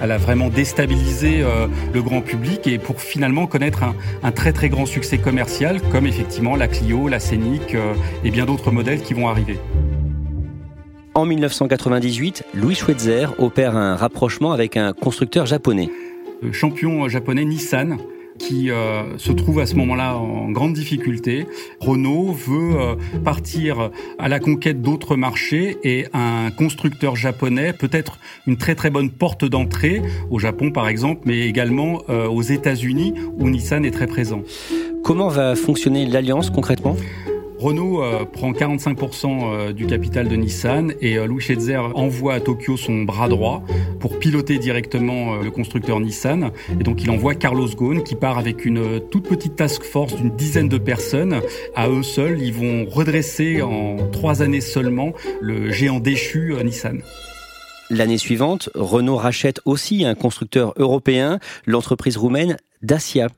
elle 0.00 0.10
a 0.10 0.16
vraiment 0.16 0.48
déstabilisé 0.48 1.44
le 1.92 2.02
grand 2.02 2.22
public 2.22 2.66
et 2.66 2.78
pour 2.78 3.02
finalement 3.02 3.46
connaître 3.46 3.82
un, 4.22 4.32
très 4.32 4.54
très 4.54 4.70
grand 4.70 4.86
succès 4.86 5.18
commercial, 5.18 5.82
comme 5.92 6.06
effectivement 6.06 6.56
la 6.56 6.66
Clio, 6.66 7.08
la 7.08 7.20
Scénic 7.20 7.76
et 8.24 8.30
bien 8.30 8.46
d'autres 8.46 8.70
modèles 8.70 9.02
qui 9.02 9.12
vont 9.12 9.28
arriver. 9.28 9.58
En 11.14 11.26
1998, 11.26 12.44
Louis 12.54 12.74
Schweitzer 12.74 13.26
opère 13.36 13.76
un 13.76 13.96
rapprochement 13.96 14.52
avec 14.52 14.78
un 14.78 14.94
constructeur 14.94 15.44
japonais. 15.44 15.90
Le 16.40 16.52
champion 16.52 17.06
japonais 17.08 17.44
Nissan 17.44 17.98
qui 18.40 18.70
euh, 18.70 19.18
se 19.18 19.32
trouve 19.32 19.60
à 19.60 19.66
ce 19.66 19.76
moment-là 19.76 20.16
en 20.16 20.50
grande 20.50 20.72
difficulté. 20.72 21.46
Renault 21.78 22.32
veut 22.32 22.80
euh, 22.80 22.94
partir 23.22 23.90
à 24.18 24.28
la 24.28 24.40
conquête 24.40 24.80
d'autres 24.80 25.14
marchés 25.14 25.76
et 25.84 26.06
un 26.14 26.50
constructeur 26.50 27.14
japonais 27.14 27.72
peut 27.72 27.90
être 27.92 28.18
une 28.46 28.56
très 28.56 28.74
très 28.74 28.90
bonne 28.90 29.10
porte 29.10 29.44
d'entrée 29.44 30.02
au 30.30 30.38
Japon 30.38 30.72
par 30.72 30.88
exemple, 30.88 31.22
mais 31.26 31.46
également 31.46 32.02
euh, 32.08 32.26
aux 32.26 32.42
États-Unis 32.42 33.14
où 33.38 33.48
Nissan 33.48 33.84
est 33.84 33.90
très 33.90 34.06
présent. 34.06 34.42
Comment 35.04 35.28
va 35.28 35.54
fonctionner 35.54 36.06
l'alliance 36.06 36.50
concrètement? 36.50 36.96
Renault 37.60 38.02
euh, 38.02 38.24
prend 38.24 38.52
45% 38.52 39.26
euh, 39.26 39.72
du 39.74 39.86
capital 39.86 40.28
de 40.28 40.34
Nissan 40.34 40.94
et 41.02 41.18
euh, 41.18 41.26
Louis 41.26 41.42
Schweitzer 41.42 41.76
envoie 41.94 42.32
à 42.32 42.40
Tokyo 42.40 42.78
son 42.78 43.02
bras 43.02 43.28
droit 43.28 43.62
pour 43.98 44.18
piloter 44.18 44.58
directement 44.58 45.36
le 45.36 45.50
constructeur 45.50 46.00
Nissan. 46.00 46.52
Et 46.80 46.82
donc 46.82 47.02
il 47.02 47.10
envoie 47.10 47.34
Carlos 47.34 47.68
Ghosn 47.68 48.02
qui 48.02 48.14
part 48.14 48.38
avec 48.38 48.64
une 48.64 49.00
toute 49.10 49.28
petite 49.28 49.56
task 49.56 49.82
force 49.82 50.14
d'une 50.14 50.30
dizaine 50.30 50.70
de 50.70 50.78
personnes. 50.78 51.42
À 51.76 51.90
eux 51.90 52.02
seuls, 52.02 52.40
ils 52.40 52.54
vont 52.54 52.86
redresser 52.86 53.60
en 53.60 54.08
trois 54.10 54.40
années 54.40 54.62
seulement 54.62 55.12
le 55.42 55.70
géant 55.70 56.00
déchu 56.00 56.54
Nissan. 56.64 57.02
L'année 57.90 58.18
suivante, 58.18 58.70
Renault 58.74 59.16
rachète 59.16 59.60
aussi 59.66 60.06
un 60.06 60.14
constructeur 60.14 60.72
européen, 60.78 61.40
l'entreprise 61.66 62.16
roumaine 62.16 62.56
Dacia. 62.80 63.28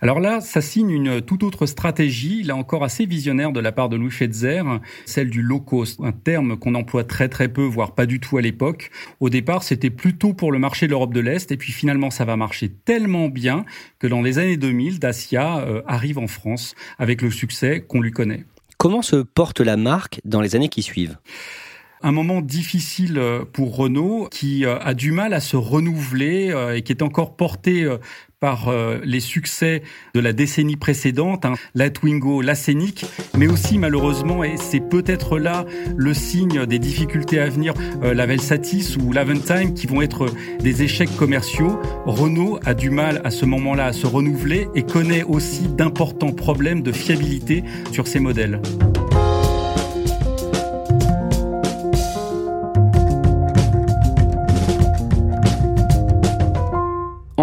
Alors 0.00 0.20
là, 0.20 0.40
ça 0.40 0.60
signe 0.60 0.90
une 0.90 1.20
toute 1.20 1.42
autre 1.42 1.66
stratégie, 1.66 2.44
là 2.44 2.54
encore 2.54 2.84
assez 2.84 3.04
visionnaire 3.04 3.50
de 3.50 3.58
la 3.58 3.72
part 3.72 3.88
de 3.88 3.96
Louis 3.96 4.10
Schweitzer, 4.10 4.62
celle 5.06 5.28
du 5.28 5.42
low 5.42 5.58
cost, 5.58 5.98
un 6.00 6.12
terme 6.12 6.56
qu'on 6.56 6.76
emploie 6.76 7.02
très 7.02 7.28
très 7.28 7.48
peu, 7.48 7.64
voire 7.64 7.94
pas 7.94 8.06
du 8.06 8.20
tout 8.20 8.36
à 8.38 8.40
l'époque. 8.40 8.90
Au 9.18 9.28
départ, 9.28 9.64
c'était 9.64 9.90
plutôt 9.90 10.34
pour 10.34 10.52
le 10.52 10.60
marché 10.60 10.86
de 10.86 10.92
l'Europe 10.92 11.12
de 11.12 11.20
l'Est, 11.20 11.50
et 11.50 11.56
puis 11.56 11.72
finalement, 11.72 12.10
ça 12.10 12.24
va 12.24 12.36
marcher 12.36 12.68
tellement 12.68 13.28
bien 13.28 13.64
que 13.98 14.06
dans 14.06 14.22
les 14.22 14.38
années 14.38 14.56
2000, 14.56 15.00
Dacia 15.00 15.58
euh, 15.58 15.82
arrive 15.86 16.18
en 16.18 16.28
France 16.28 16.76
avec 16.98 17.20
le 17.20 17.30
succès 17.30 17.84
qu'on 17.86 18.00
lui 18.00 18.12
connaît. 18.12 18.44
Comment 18.76 19.02
se 19.02 19.16
porte 19.16 19.60
la 19.60 19.76
marque 19.76 20.20
dans 20.24 20.40
les 20.40 20.54
années 20.54 20.68
qui 20.68 20.82
suivent? 20.82 21.16
Un 22.02 22.12
moment 22.12 22.40
difficile 22.40 23.18
euh, 23.18 23.44
pour 23.44 23.76
Renault 23.76 24.28
qui 24.30 24.64
euh, 24.64 24.78
a 24.80 24.94
du 24.94 25.12
mal 25.12 25.34
à 25.34 25.40
se 25.40 25.56
renouveler 25.56 26.54
et 26.74 26.82
qui 26.82 26.92
est 26.92 27.02
encore 27.02 27.36
porté 27.36 27.86
par 28.40 28.68
euh, 28.68 28.98
les 29.04 29.20
succès 29.20 29.82
de 30.14 30.20
la 30.20 30.32
décennie 30.32 30.76
précédente, 30.76 31.44
hein, 31.44 31.54
la 31.74 31.88
la 32.42 32.54
Scénic, 32.54 33.04
mais 33.36 33.48
aussi 33.48 33.78
malheureusement, 33.78 34.44
et 34.44 34.56
c'est 34.56 34.80
peut-être 34.80 35.38
là 35.38 35.64
le 35.96 36.14
signe 36.14 36.66
des 36.66 36.78
difficultés 36.78 37.40
à 37.40 37.48
venir, 37.48 37.74
euh, 38.02 38.14
la 38.14 38.26
Velsatis 38.26 38.96
ou 38.96 39.12
l'Aventime 39.12 39.74
qui 39.74 39.86
vont 39.86 40.02
être 40.02 40.26
des 40.60 40.82
échecs 40.82 41.14
commerciaux. 41.16 41.80
Renault 42.06 42.60
a 42.64 42.74
du 42.74 42.90
mal 42.90 43.20
à 43.24 43.30
ce 43.30 43.44
moment-là 43.44 43.86
à 43.86 43.92
se 43.92 44.06
renouveler 44.06 44.68
et 44.74 44.82
connaît 44.82 45.24
aussi 45.24 45.66
d'importants 45.68 46.32
problèmes 46.32 46.82
de 46.82 46.92
fiabilité 46.92 47.64
sur 47.90 48.06
ses 48.06 48.20
modèles. 48.20 48.60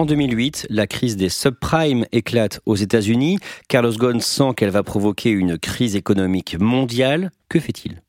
En 0.05 0.07
2008, 0.07 0.67
la 0.69 0.85
crise 0.85 1.17
des 1.17 1.29
subprimes 1.29 2.05
éclate 2.11 2.61
aux 2.67 2.75
États-Unis. 2.75 3.39
Carlos 3.67 3.93
Ghosn 3.93 4.19
sent 4.19 4.53
qu'elle 4.55 4.69
va 4.69 4.83
provoquer 4.83 5.31
une 5.31 5.57
crise 5.57 5.95
économique 5.95 6.57
mondiale. 6.59 7.31
Que 7.49 7.59
fait-il? 7.59 8.03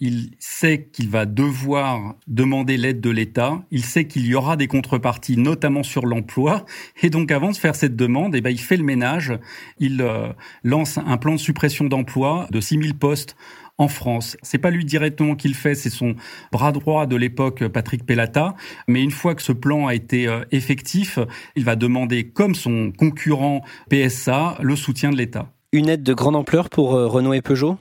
Il 0.00 0.30
sait 0.40 0.88
qu'il 0.92 1.08
va 1.08 1.26
devoir 1.26 2.16
demander 2.26 2.76
l'aide 2.76 3.00
de 3.00 3.10
l'État, 3.10 3.62
il 3.70 3.84
sait 3.84 4.08
qu'il 4.08 4.26
y 4.26 4.34
aura 4.34 4.56
des 4.56 4.66
contreparties, 4.66 5.36
notamment 5.36 5.84
sur 5.84 6.04
l'emploi, 6.04 6.64
et 7.00 7.10
donc 7.10 7.30
avant 7.30 7.52
de 7.52 7.56
faire 7.56 7.76
cette 7.76 7.94
demande, 7.94 8.34
eh 8.34 8.40
ben, 8.40 8.50
il 8.50 8.58
fait 8.58 8.76
le 8.76 8.82
ménage, 8.82 9.32
il 9.78 10.02
euh, 10.02 10.32
lance 10.64 10.98
un 10.98 11.16
plan 11.16 11.34
de 11.34 11.38
suppression 11.38 11.84
d'emplois 11.84 12.48
de 12.50 12.60
6000 12.60 12.94
postes 12.94 13.36
en 13.80 13.88
France. 13.88 14.36
C'est 14.42 14.58
pas 14.58 14.70
lui 14.70 14.84
directement 14.84 15.34
qui 15.34 15.48
le 15.48 15.54
fait, 15.54 15.74
c'est 15.74 15.90
son 15.90 16.14
bras 16.52 16.70
droit 16.70 17.06
de 17.06 17.16
l'époque, 17.16 17.66
Patrick 17.66 18.04
Pellata. 18.04 18.54
Mais 18.86 19.02
une 19.02 19.10
fois 19.10 19.34
que 19.34 19.42
ce 19.42 19.52
plan 19.52 19.86
a 19.86 19.94
été 19.94 20.28
euh, 20.28 20.44
effectif, 20.52 21.18
il 21.56 21.64
va 21.64 21.76
demander, 21.76 22.28
comme 22.28 22.54
son 22.54 22.92
concurrent 22.96 23.62
PSA, 23.88 24.58
le 24.60 24.76
soutien 24.76 25.10
de 25.10 25.16
l'État. 25.16 25.50
Une 25.72 25.88
aide 25.88 26.02
de 26.02 26.12
grande 26.12 26.36
ampleur 26.36 26.68
pour 26.68 26.94
euh, 26.94 27.06
Renault 27.06 27.32
et 27.32 27.40
Peugeot? 27.40 27.78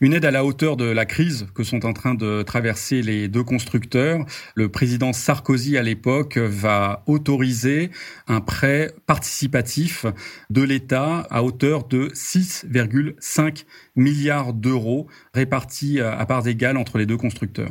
Une 0.00 0.14
aide 0.14 0.24
à 0.24 0.30
la 0.30 0.44
hauteur 0.44 0.76
de 0.76 0.84
la 0.84 1.06
crise 1.06 1.46
que 1.54 1.62
sont 1.62 1.84
en 1.86 1.92
train 1.92 2.14
de 2.14 2.42
traverser 2.42 3.02
les 3.02 3.28
deux 3.28 3.44
constructeurs. 3.44 4.24
Le 4.54 4.68
président 4.68 5.12
Sarkozy 5.12 5.76
à 5.76 5.82
l'époque 5.82 6.38
va 6.38 7.02
autoriser 7.06 7.90
un 8.26 8.40
prêt 8.40 8.92
participatif 9.06 10.06
de 10.50 10.62
l'État 10.62 11.26
à 11.30 11.42
hauteur 11.42 11.86
de 11.86 12.08
6,5 12.08 13.64
milliards 13.96 14.52
d'euros 14.52 15.06
répartis 15.34 16.00
à 16.00 16.24
parts 16.26 16.46
égales 16.46 16.76
entre 16.76 16.98
les 16.98 17.06
deux 17.06 17.16
constructeurs. 17.16 17.70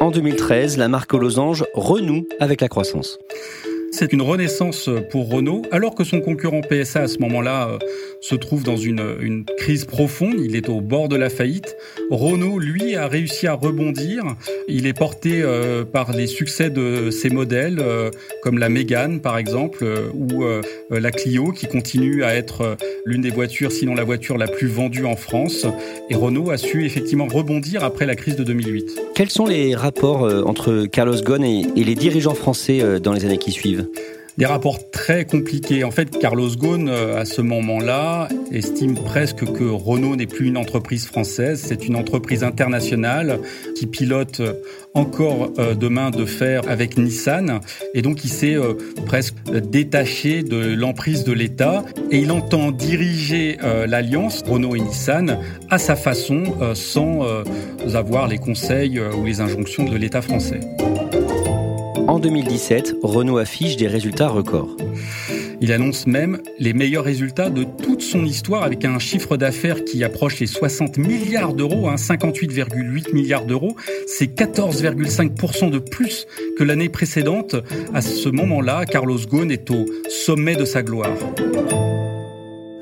En 0.00 0.10
2013, 0.10 0.78
la 0.78 0.88
marque 0.88 1.14
aux 1.14 1.18
losanges 1.18 1.64
renoue 1.74 2.26
avec 2.40 2.60
la 2.60 2.68
croissance. 2.68 3.18
C'est 3.94 4.14
une 4.14 4.22
renaissance 4.22 4.88
pour 5.10 5.30
Renault, 5.30 5.60
alors 5.70 5.94
que 5.94 6.02
son 6.02 6.22
concurrent 6.22 6.62
PSA 6.62 7.02
à 7.02 7.08
ce 7.08 7.18
moment-là 7.18 7.68
euh, 7.68 7.78
se 8.22 8.34
trouve 8.34 8.62
dans 8.64 8.78
une, 8.78 9.44
crise 9.58 9.84
profonde, 9.84 10.36
il 10.42 10.56
est 10.56 10.70
au 10.70 10.80
bord 10.80 11.10
de 11.10 11.16
la 11.16 11.28
faillite. 11.28 11.76
Renault, 12.10 12.58
lui, 12.58 12.96
a 12.96 13.06
réussi 13.06 13.46
à 13.46 13.52
rebondir. 13.52 14.24
Il 14.66 14.86
est 14.86 14.94
porté 14.94 15.42
euh, 15.42 15.84
par 15.84 16.12
les 16.12 16.26
succès 16.26 16.70
de 16.70 17.10
ses 17.10 17.28
modèles, 17.28 17.80
euh, 17.80 18.10
comme 18.42 18.58
la 18.58 18.70
Mégane 18.70 19.20
par 19.20 19.36
exemple, 19.36 19.84
ou 20.14 20.44
la 20.90 21.10
Clio, 21.10 21.52
qui 21.52 21.66
continue 21.66 22.24
à 22.24 22.34
être 22.34 22.76
l'une 23.04 23.20
des 23.20 23.30
voitures, 23.30 23.70
sinon 23.70 23.94
la 23.94 24.04
voiture 24.04 24.38
la 24.38 24.48
plus 24.48 24.68
vendue 24.68 25.04
en 25.04 25.16
France. 25.16 25.66
Et 26.08 26.14
Renault 26.14 26.50
a 26.50 26.56
su 26.56 26.86
effectivement 26.86 27.26
rebondir 27.26 27.84
après 27.84 28.06
la 28.06 28.16
crise 28.16 28.36
de 28.36 28.44
2008. 28.44 28.98
Quels 29.14 29.30
sont 29.30 29.46
les 29.46 29.74
rapports 29.74 30.22
entre 30.46 30.86
Carlos 30.86 31.20
Ghosn 31.22 31.44
et 31.44 31.84
les 31.84 31.94
dirigeants 31.94 32.34
français 32.34 33.00
dans 33.00 33.12
les 33.12 33.24
années 33.24 33.38
qui 33.38 33.52
suivent? 33.52 33.81
Des 34.38 34.46
rapports 34.46 34.90
très 34.90 35.24
compliqués. 35.24 35.84
En 35.84 35.90
fait, 35.90 36.18
Carlos 36.18 36.48
Ghosn, 36.56 36.88
euh, 36.88 37.20
à 37.20 37.24
ce 37.24 37.42
moment-là, 37.42 38.28
estime 38.50 38.94
presque 38.94 39.44
que 39.44 39.64
Renault 39.64 40.16
n'est 40.16 40.26
plus 40.26 40.46
une 40.46 40.56
entreprise 40.56 41.06
française, 41.06 41.62
c'est 41.66 41.86
une 41.86 41.96
entreprise 41.96 42.42
internationale 42.42 43.40
qui 43.76 43.86
pilote 43.86 44.40
euh, 44.40 44.54
encore 44.94 45.50
euh, 45.58 45.74
demain 45.74 46.10
de 46.10 46.24
fer 46.24 46.62
avec 46.68 46.96
Nissan. 46.96 47.60
Et 47.94 48.02
donc, 48.02 48.24
il 48.24 48.30
s'est 48.30 48.56
presque 49.06 49.36
détaché 49.70 50.42
de 50.42 50.74
l'emprise 50.74 51.24
de 51.24 51.32
l'État 51.32 51.84
et 52.10 52.18
il 52.18 52.30
entend 52.30 52.70
diriger 52.72 53.58
l'alliance 53.86 54.42
Renault 54.46 54.76
et 54.76 54.80
Nissan 54.80 55.38
à 55.70 55.78
sa 55.78 55.96
façon, 55.96 56.42
sans 56.74 57.22
avoir 57.94 58.28
les 58.28 58.38
conseils 58.38 59.00
ou 59.00 59.24
les 59.24 59.40
injonctions 59.40 59.84
de 59.84 59.96
l'État 59.96 60.22
français. 60.22 60.60
En 62.12 62.18
2017, 62.18 62.96
Renault 63.02 63.38
affiche 63.38 63.78
des 63.78 63.86
résultats 63.88 64.28
records. 64.28 64.76
Il 65.62 65.72
annonce 65.72 66.06
même 66.06 66.42
les 66.58 66.74
meilleurs 66.74 67.04
résultats 67.04 67.48
de 67.48 67.64
toute 67.64 68.02
son 68.02 68.26
histoire 68.26 68.64
avec 68.64 68.84
un 68.84 68.98
chiffre 68.98 69.38
d'affaires 69.38 69.82
qui 69.82 70.04
approche 70.04 70.38
les 70.38 70.46
60 70.46 70.98
milliards 70.98 71.54
d'euros, 71.54 71.88
58,8 71.88 72.58
hein, 72.60 73.10
milliards 73.14 73.46
d'euros. 73.46 73.76
C'est 74.06 74.26
14,5% 74.26 75.70
de 75.70 75.78
plus 75.78 76.26
que 76.58 76.64
l'année 76.64 76.90
précédente. 76.90 77.56
À 77.94 78.02
ce 78.02 78.28
moment-là, 78.28 78.84
Carlos 78.84 79.16
Ghosn 79.16 79.50
est 79.50 79.70
au 79.70 79.86
sommet 80.10 80.54
de 80.54 80.66
sa 80.66 80.82
gloire. 80.82 81.16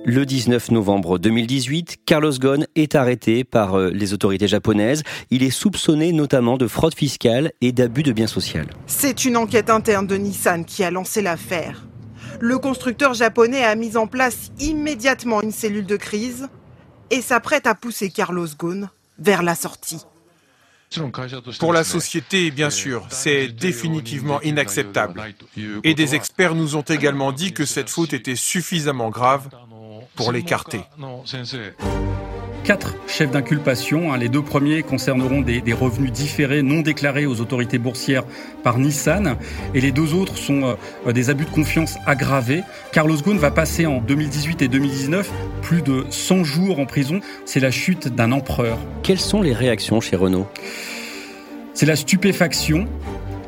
Le 0.07 0.25
19 0.25 0.71
novembre 0.71 1.19
2018, 1.19 1.99
Carlos 2.07 2.33
Ghosn 2.33 2.67
est 2.75 2.95
arrêté 2.95 3.45
par 3.45 3.75
euh, 3.75 3.91
les 3.91 4.15
autorités 4.15 4.49
japonaises. 4.49 5.03
Il 5.31 5.43
est 5.43 5.51
soupçonné 5.51 6.13
notamment 6.13 6.57
de 6.57 6.67
fraude 6.67 6.95
fiscale 6.95 7.53
et 7.61 7.73
d'abus 7.73 8.03
de 8.03 8.13
biens 8.13 8.27
sociaux. 8.27 8.63
C'est 8.87 9.27
une 9.27 9.37
enquête 9.37 9.69
interne 9.69 10.07
de 10.07 10.17
Nissan 10.17 10.65
qui 10.65 10.85
a 10.85 10.91
lancé 10.91 11.21
l'affaire. 11.21 11.85
Le 12.41 12.59
constructeur 12.59 13.13
japonais 13.13 13.63
a 13.63 13.75
mis 13.75 13.99
en 13.99 14.07
place 14.07 14.51
immédiatement 14.59 15.43
une 15.43 15.53
cellule 15.53 15.87
de 15.87 15.97
crise 15.97 16.49
et 17.11 17.21
s'apprête 17.21 17.67
à 17.67 17.75
pousser 17.75 18.09
Carlos 18.09 18.49
Ghosn 18.59 18.89
vers 19.19 19.43
la 19.43 19.55
sortie. 19.55 20.01
Pour 21.61 21.73
la 21.73 21.85
société, 21.85 22.51
bien 22.51 22.71
sûr, 22.71 23.07
c'est 23.11 23.49
définitivement 23.49 24.41
inacceptable. 24.43 25.23
Et 25.85 25.95
des 25.95 26.15
experts 26.17 26.57
nous 26.57 26.75
ont 26.75 26.83
également 26.83 27.31
dit 27.31 27.53
que 27.53 27.65
cette 27.65 27.89
faute 27.89 28.13
était 28.13 28.35
suffisamment 28.35 29.11
grave 29.11 29.49
pour 30.15 30.33
l'écarter. 30.33 30.81
Quatre 32.65 32.95
chefs 33.07 33.31
d'inculpation. 33.31 34.13
Hein. 34.13 34.19
Les 34.19 34.29
deux 34.29 34.43
premiers 34.43 34.83
concerneront 34.83 35.41
des, 35.41 35.63
revenus 35.73 36.13
différés 36.13 36.63
non 36.63 36.81
déclarés 36.81 37.27
aux 37.27 37.41
autorités 37.41 37.79
boursières 37.79 38.25
par 38.63 38.79
Nissan. 38.79 39.37
Et 39.75 39.81
les 39.81 39.93
deux 39.93 40.15
autres 40.15 40.37
sont 40.37 40.77
euh, 41.07 41.13
des 41.13 41.31
abus 41.31 41.47
de 41.47 41.51
confiance 41.51 41.97
aggravés. 42.07 42.63
Carlos 42.93 43.17
Ghosn 43.17 43.39
va 43.39 43.51
passer 43.51 43.87
en 43.87 44.01
2018 44.01 44.63
et 44.63 44.69
2019 44.69 45.31
plus 45.63 45.83
de 45.83 46.05
100 46.11 46.45
jours 46.45 46.79
en 46.79 46.87
prison. 46.87 47.21
C'est 47.47 47.61
la 47.61 47.71
chute 47.71 48.09
d'un 48.09 48.31
empereur. 48.31 48.79
Quelles 49.03 49.21
sont 49.21 49.41
les 49.41 49.55
réactions 49.55 50.01
chez 50.01 50.17
Renault? 50.17 50.47
C'est 51.73 51.87
la 51.87 51.97
stupéfaction, 51.97 52.87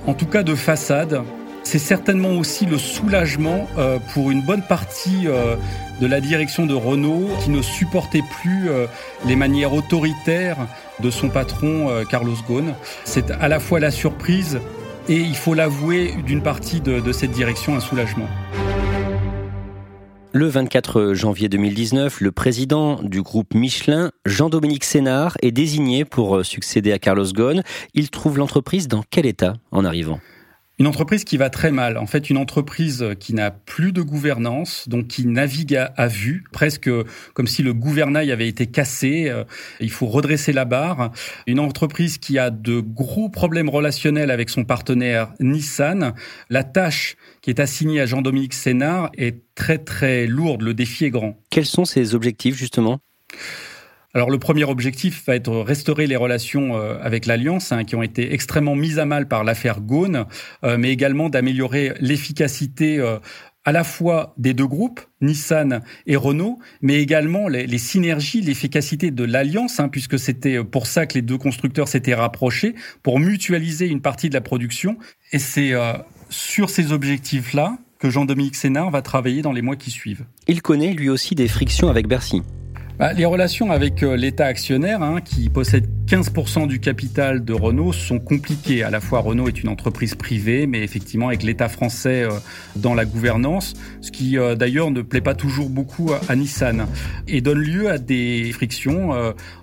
en 0.07 0.15
tout 0.15 0.27
cas 0.27 0.43
de 0.43 0.55
façade. 0.55 1.23
C'est 1.65 1.79
certainement 1.79 2.33
aussi 2.33 2.67
le 2.67 2.77
soulagement 2.77 3.69
euh, 3.79 3.99
pour 4.13 4.31
une 4.31 4.43
bonne 4.43 4.63
partie 4.63 5.27
euh, 5.27 5.57
de 6.01 6.07
la 6.07 6.21
direction 6.21 6.67
de 6.67 6.75
Renault 6.75 7.29
qui 7.43 7.51
ne 7.51 7.63
supportait 7.63 8.23
plus 8.43 8.69
euh, 8.69 8.87
les 9.27 9.37
manières 9.37 9.73
autoritaires 9.73 10.59
de 11.01 11.11
son 11.11 11.29
patron 11.29 11.89
Carlos 12.11 12.37
Ghosn. 12.49 12.75
C'est 13.05 13.31
à 13.31 13.49
la 13.49 13.59
fois 13.59 13.81
la 13.81 13.91
surprise 13.91 14.61
et, 15.09 15.17
il 15.17 15.35
faut 15.35 15.55
l'avouer, 15.55 16.15
d'une 16.27 16.43
partie 16.43 16.81
de, 16.81 17.01
de 17.01 17.13
cette 17.13 17.33
direction 17.33 17.75
un 17.75 17.81
soulagement. 17.81 18.29
Le 20.33 20.47
24 20.47 21.13
janvier 21.13 21.49
2019, 21.49 22.21
le 22.21 22.33
président 22.33 23.03
du 23.03 23.21
groupe 23.21 23.55
Michelin, 23.55 24.13
Jean-Dominique 24.25 24.85
Sénard, 24.85 25.37
est 25.43 25.51
désigné 25.51 26.05
pour 26.05 26.45
succéder 26.45 26.93
à 26.93 26.99
Carlos 26.99 27.33
Ghosn. 27.33 27.63
Il 27.95 28.11
trouve 28.11 28.39
l'entreprise 28.39 28.89
dans 28.89 29.03
quel 29.11 29.27
état 29.27 29.55
en 29.73 29.85
arrivant? 29.85 30.21
Une 30.83 30.89
entreprise 30.89 31.23
qui 31.23 31.37
va 31.37 31.49
très 31.49 31.71
mal. 31.71 31.97
En 31.97 32.09
fait, 32.09 32.29
une 32.29 32.37
entreprise 32.37 33.07
qui 33.21 33.35
n'a 33.35 33.53
plus 33.53 33.93
de 33.93 34.03
gouvernance, 34.03 34.89
donc 34.89 35.07
qui 35.07 35.29
navigue 35.29 35.77
à, 35.77 36.09
vue, 36.09 36.43
presque 36.51 36.91
comme 37.35 37.47
si 37.47 37.63
le 37.63 37.73
gouvernail 37.73 38.33
avait 38.33 38.49
été 38.49 38.67
cassé. 38.67 39.31
Euh, 39.31 39.45
il 39.79 39.93
faut 39.93 40.09
redresser 40.09 40.53
la 40.53 40.65
barre. 40.65 41.13
Une 41.47 41.61
entreprise 41.61 42.19
qui 42.19 42.37
a 42.37 42.51
de 42.51 42.81
gros 42.81 43.29
problèmes 43.29 43.69
relationnels 43.69 44.33
avec 44.33 44.51
son 44.51 44.65
partenaire 44.65 45.33
Nissan. 45.39 46.15
La 46.51 46.65
tâche 46.65 47.15
qui 47.43 47.51
est 47.51 47.61
assignée 47.61 48.01
à 48.01 48.07
Jean-Dominique 48.07 48.53
Sénard 48.53 49.11
est 49.17 49.55
très 49.55 49.79
très 49.79 50.27
lourde. 50.27 50.63
Le 50.63 50.75
défi 50.75 51.05
est 51.05 51.11
grand. 51.11 51.39
Quels 51.49 51.65
sont 51.65 51.85
ses 51.85 52.17
objectifs 52.17 52.57
justement? 52.57 52.99
Alors 54.15 54.31
le 54.31 54.39
premier 54.39 54.65
objectif 54.65 55.25
va 55.27 55.37
être 55.37 55.57
restaurer 55.57 56.07
les 56.07 56.17
relations 56.17 56.77
euh, 56.77 56.99
avec 57.01 57.27
l'Alliance, 57.27 57.73
hein, 57.73 57.85
qui 57.85 57.97
ont 57.97 58.03
été 58.03 58.35
extrêmement 58.35 58.75
mises 58.75 58.99
à 58.99 59.07
mal 59.07 59.27
par 59.27 59.43
l'affaire 59.43 59.81
Gaune, 59.81 60.27
euh, 60.65 60.77
mais 60.79 60.91
également 60.91 61.31
d'améliorer 61.31 61.95
l'efficacité 61.99 62.99
euh, 62.99 63.19
à 63.65 63.73
la 63.73 63.85
fois 63.85 64.35
des 64.37 64.53
deux 64.53 64.67
groupes, 64.67 65.01
Nissan 65.23 65.83
et 66.07 66.17
Renault, 66.17 66.59
mais 66.83 67.01
également 67.01 67.49
les, 67.49 67.79
synergies, 67.79 68.43
l'efficacité 68.43 69.11
de 69.11 69.25
l'alliance, 69.25 69.81
hein, 69.81 69.89
puisque 69.89 70.19
c'était 70.19 70.63
pour 70.65 70.87
ça 70.87 71.07
que 71.07 71.15
les 71.15 71.23
deux 71.23 71.39
constructeurs 71.39 71.89
s'étaient 71.89 72.15
rapprochés, 72.15 72.75
pour 73.03 73.21
mutualiser 73.21 73.87
une 73.87 74.03
partie 74.03 74.29
de 74.29 74.35
la 74.35 74.41
production. 74.41 74.99
Et 75.31 75.39
c'est 75.39 75.73
sur 76.29 76.71
ces 76.71 76.91
objectifs-là 76.91 77.79
que 78.01 78.11
Jean-Dominique 78.11 78.57
Sénard 78.57 78.91
va 78.91 79.01
travailler 79.01 79.43
dans 79.43 79.53
les 79.53 79.63
mois 79.63 79.77
qui 79.77 79.93
suivent. 79.93 80.25
Il 80.49 80.61
connaît 80.61 80.93
lui 80.93 81.09
aussi 81.09 81.37
des 81.37 81.47
frictions 81.47 81.89
avec 81.89 82.09
Bercy. 82.09 82.43
Bah, 82.99 83.13
les 83.15 83.25
relations 83.25 83.73
avec 83.73 84.03
euh, 84.03 84.17
l'État 84.17 84.45
actionnaire, 84.45 85.03
hein, 85.03 85.21
qui 85.23 85.49
possède 85.49 85.87
15% 86.07 86.69
du 86.69 86.79
capital 86.79 87.43
de 87.43 87.55
Renault, 87.55 87.93
sont 87.95 88.19
compliquées. 88.19 88.83
À 88.83 88.91
la 88.91 89.01
fois, 89.01 89.21
Renault 89.21 89.49
est 89.49 89.63
une 89.63 89.71
entreprise 89.71 90.15
privée, 90.15 90.67
mais 90.67 90.83
effectivement 90.83 91.29
avec 91.29 91.43
l'État 91.43 91.71
français 91.71 92.23
euh, 92.23 92.31
dans 92.77 92.93
la 92.95 93.07
gouvernance, 93.07 93.73
ce 94.03 94.11
qui 94.11 94.37
euh, 94.37 94.57
d'ailleurs 94.57 94.91
ne 94.91 95.01
plaît 95.01 95.23
pas 95.23 95.35
toujours 95.35 95.71
beaucoup 95.71 96.11
à, 96.29 96.37
Nissan, 96.37 96.87
et 97.29 97.41
donne 97.41 97.61
lieu 97.61 97.91
à 97.91 97.97
des 97.97 98.53
frictions 98.53 99.11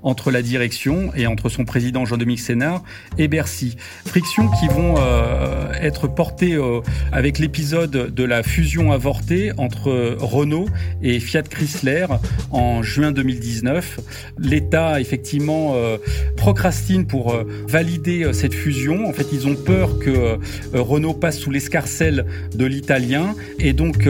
entre 0.01 0.31
la 0.31 0.41
direction 0.41 1.11
et 1.15 1.27
entre 1.27 1.49
son 1.49 1.65
président 1.65 2.05
Jean-Dominique 2.05 2.39
Sénard 2.39 2.83
et 3.17 3.27
Bercy. 3.27 3.75
Frictions 4.05 4.49
qui 4.59 4.67
vont 4.67 4.95
être 5.81 6.07
portées 6.07 6.57
avec 7.11 7.39
l'épisode 7.39 8.13
de 8.13 8.23
la 8.23 8.43
fusion 8.43 8.91
avortée 8.91 9.51
entre 9.57 10.15
Renault 10.19 10.67
et 11.01 11.19
Fiat 11.19 11.43
Chrysler 11.43 12.05
en 12.51 12.83
juin 12.83 13.11
2019. 13.19 13.99
L'État, 14.39 15.01
effectivement, 15.01 15.73
euh, 15.75 15.97
procrastine 16.37 17.05
pour 17.05 17.33
euh, 17.33 17.43
valider 17.67 18.23
euh, 18.23 18.33
cette 18.33 18.53
fusion. 18.53 19.07
En 19.07 19.13
fait, 19.13 19.27
ils 19.33 19.47
ont 19.47 19.55
peur 19.55 19.99
que 19.99 20.37
Renault 20.73 21.13
passe 21.13 21.37
sous 21.39 21.51
l'escarcelle 21.51 22.25
de 22.55 22.65
l'italien 22.65 23.35
et 23.59 23.73
donc 23.73 24.07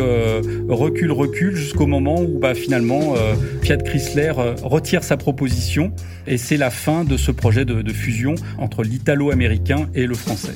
recule, 0.67 1.11
recule 1.11 1.55
jusqu'au 1.55 1.87
moment 1.87 2.21
où 2.21 2.39
bah, 2.39 2.53
finalement 2.53 3.15
Fiat 3.61 3.77
Chrysler 3.77 4.31
retire 4.61 5.03
sa 5.03 5.17
proposition 5.17 5.91
et 6.27 6.37
c'est 6.37 6.57
la 6.57 6.69
fin 6.69 7.03
de 7.03 7.17
ce 7.17 7.31
projet 7.31 7.65
de 7.65 7.93
fusion 7.93 8.35
entre 8.57 8.83
l'italo-américain 8.83 9.87
et 9.95 10.05
le 10.05 10.15
français. 10.15 10.55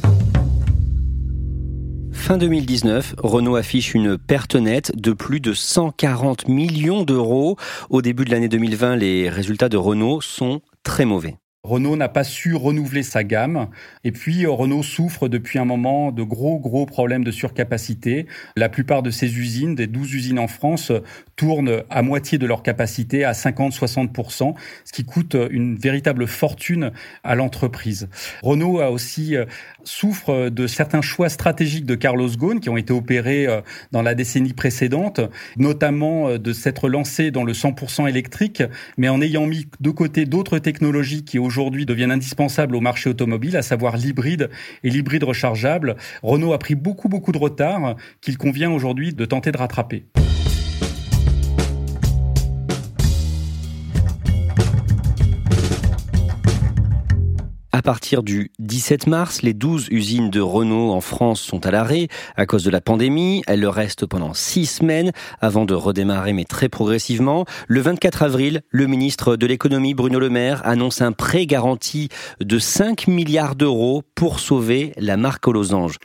Fin 2.24 2.38
2019, 2.38 3.16
Renault 3.18 3.58
affiche 3.58 3.94
une 3.94 4.18
perte 4.18 4.56
nette 4.56 4.96
de 4.96 5.12
plus 5.12 5.42
de 5.42 5.52
140 5.52 6.48
millions 6.48 7.04
d'euros. 7.04 7.58
Au 7.90 8.02
début 8.02 8.24
de 8.24 8.32
l'année 8.32 8.48
2020, 8.48 8.96
les 8.96 9.30
résultats 9.30 9.68
de 9.68 9.76
Renault 9.76 10.22
sont 10.22 10.62
très 10.84 11.04
mauvais. 11.04 11.36
Renault 11.66 11.96
n'a 11.98 12.10
pas 12.10 12.26
su 12.26 12.56
renouveler 12.56 13.04
sa 13.04 13.24
gamme. 13.24 13.68
Et 14.04 14.12
puis, 14.12 14.46
Renault 14.46 14.84
souffre 14.84 15.30
depuis 15.30 15.60
un 15.60 15.66
moment 15.66 16.12
de 16.12 16.22
gros, 16.22 16.60
gros 16.60 16.86
problèmes 16.86 17.24
de 17.24 17.32
surcapacité. 17.32 18.26
La 18.58 18.68
plupart 18.68 19.02
de 19.02 19.12
ses 19.12 19.38
usines, 19.38 19.74
des 19.76 19.88
12 19.88 20.14
usines 20.14 20.40
en 20.40 20.48
France, 20.48 20.92
tournent 21.44 21.84
à 21.90 22.02
moitié 22.02 22.38
de 22.38 22.48
leur 22.48 22.64
capacité, 22.64 23.26
à 23.26 23.34
50-60%, 23.34 24.54
ce 24.86 24.94
qui 24.94 25.04
coûte 25.04 25.36
une 25.52 25.76
véritable 25.76 26.26
fortune 26.26 26.94
à 27.26 27.36
l'entreprise. 27.36 28.08
Renault 28.44 28.80
a 28.80 28.92
aussi 28.92 29.36
euh, 29.36 29.44
souffre 29.84 30.48
de 30.48 30.68
certains 30.68 31.02
choix 31.02 31.28
stratégiques 31.28 31.86
de 31.86 31.96
Carlos 31.96 32.30
Ghosn 32.30 32.62
qui 32.62 32.70
ont 32.70 32.78
été 32.78 32.94
opérés 32.94 33.46
euh, 33.46 33.60
dans 33.92 34.02
la 34.02 34.16
décennie 34.16 34.54
précédente, 34.54 35.20
notamment 35.58 36.30
euh, 36.30 36.38
de 36.38 36.54
s'être 36.54 36.88
lancé 36.88 37.30
dans 37.30 37.44
le 37.44 37.52
100% 37.52 38.08
électrique, 38.08 38.64
mais 38.98 39.10
en 39.10 39.22
ayant 39.22 39.46
mis 39.46 39.68
de 39.82 39.90
côté 39.90 40.26
d'autres 40.26 40.60
technologies 40.60 41.26
qui 41.26 41.40
aujourd'hui 41.40 41.86
deviennent 41.86 42.12
indispensables 42.12 42.78
au 42.78 42.80
marché 42.80 43.10
automobile, 43.10 43.58
à 43.58 43.64
savoir 43.64 43.98
l'hybride 43.98 44.50
et 44.86 44.90
l'hybride 44.90 45.26
rechargeable. 45.26 45.98
Renault 46.22 46.54
a 46.54 46.58
pris 46.58 46.76
beaucoup 46.76 47.10
beaucoup 47.10 47.34
de 47.34 47.38
retard 47.38 47.98
qu'il 48.22 48.38
convient 48.38 48.72
aujourd'hui 48.72 49.14
de 49.14 49.26
tenter 49.26 49.52
de 49.52 49.58
rattraper. 49.58 50.06
À 57.76 57.82
partir 57.82 58.22
du 58.22 58.52
17 58.60 59.08
mars, 59.08 59.42
les 59.42 59.56
12 59.56 59.88
usines 59.90 60.30
de 60.30 60.40
Renault 60.40 60.92
en 60.92 61.02
France 61.02 61.42
sont 61.42 61.66
à 61.66 61.72
l'arrêt 61.72 62.08
à 62.36 62.46
cause 62.46 62.64
de 62.64 62.70
la 62.70 62.82
pandémie. 62.82 63.42
Elles 63.48 63.62
le 63.62 63.68
restent 63.68 64.06
pendant 64.06 64.36
six 64.36 64.68
semaines 64.68 65.12
avant 65.42 65.66
de 65.66 65.74
redémarrer, 65.74 66.34
mais 66.34 66.46
très 66.46 66.70
progressivement. 66.70 67.46
Le 67.68 67.82
24 67.82 68.22
avril, 68.22 68.62
le 68.70 68.86
ministre 68.86 69.38
de 69.38 69.48
l'économie 69.48 69.96
Bruno 69.96 70.20
Le 70.20 70.30
Maire 70.30 70.62
annonce 70.66 71.02
un 71.02 71.14
prêt 71.14 71.48
garanti 71.48 72.10
de 72.40 72.60
5 72.60 73.08
milliards 73.08 73.56
d'euros 73.56 74.04
pour 74.14 74.40
sauver 74.40 74.94
la 74.98 75.18
marque 75.18 75.48
aux 75.48 75.54
losanges. 75.54 75.98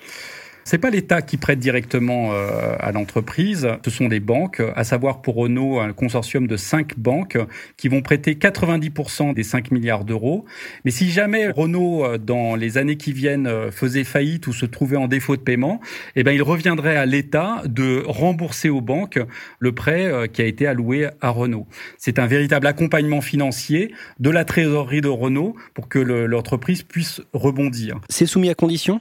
C'est 0.69 0.77
pas 0.77 0.91
l'État 0.91 1.23
qui 1.23 1.39
prête 1.39 1.59
directement 1.59 2.35
euh, 2.35 2.77
à 2.79 2.93
l'entreprise, 2.93 3.67
ce 3.83 3.91
sont 3.91 4.09
des 4.09 4.21
banques, 4.21 4.63
à 4.77 4.85
savoir 4.85 5.23
pour 5.23 5.37
Renault 5.37 5.81
un 5.81 5.95
consortium 5.95 6.47
de 6.47 6.59
cinq 6.59 6.99
banques 6.99 7.39
qui 7.79 7.89
vont 7.89 8.03
prêter 8.03 8.35
90% 8.35 9.33
des 9.33 9.45
5 9.45 9.71
milliards 9.71 10.05
d'euros. 10.05 10.45
Mais 10.85 10.91
si 10.91 11.09
jamais 11.09 11.49
Renault, 11.49 12.05
euh, 12.05 12.19
dans 12.19 12.55
les 12.55 12.77
années 12.77 12.99
qui 12.99 13.15
viennent, 13.15 13.47
euh, 13.47 13.71
faisait 13.71 14.05
faillite 14.05 14.47
ou 14.47 14.53
se 14.53 14.67
trouvait 14.67 14.99
en 14.99 15.09
défaut 15.09 15.37
de 15.37 15.41
paiement, 15.41 15.81
eh 16.17 16.23
ben, 16.23 16.33
il 16.33 16.43
reviendrait 16.43 16.99
à 16.99 17.07
l'État 17.07 17.63
de 17.65 18.03
rembourser 18.05 18.69
aux 18.69 18.83
banques 18.83 19.19
le 19.61 19.73
prêt 19.73 20.29
qui 20.35 20.43
a 20.43 20.45
été 20.45 20.67
alloué 20.67 21.09
à 21.23 21.31
Renault. 21.31 21.67
C'est 21.97 22.19
un 22.19 22.27
véritable 22.27 22.67
accompagnement 22.67 23.23
financier 23.23 23.95
de 24.21 24.29
la 24.29 24.45
trésorerie 24.45 25.01
de 25.01 25.09
Renault 25.09 25.57
pour 25.73 25.89
que 25.89 25.99
l'entreprise 25.99 26.83
puisse 26.83 27.23
rebondir. 27.33 27.99
C'est 28.11 28.27
soumis 28.27 28.51
à 28.51 28.55
condition? 28.55 29.01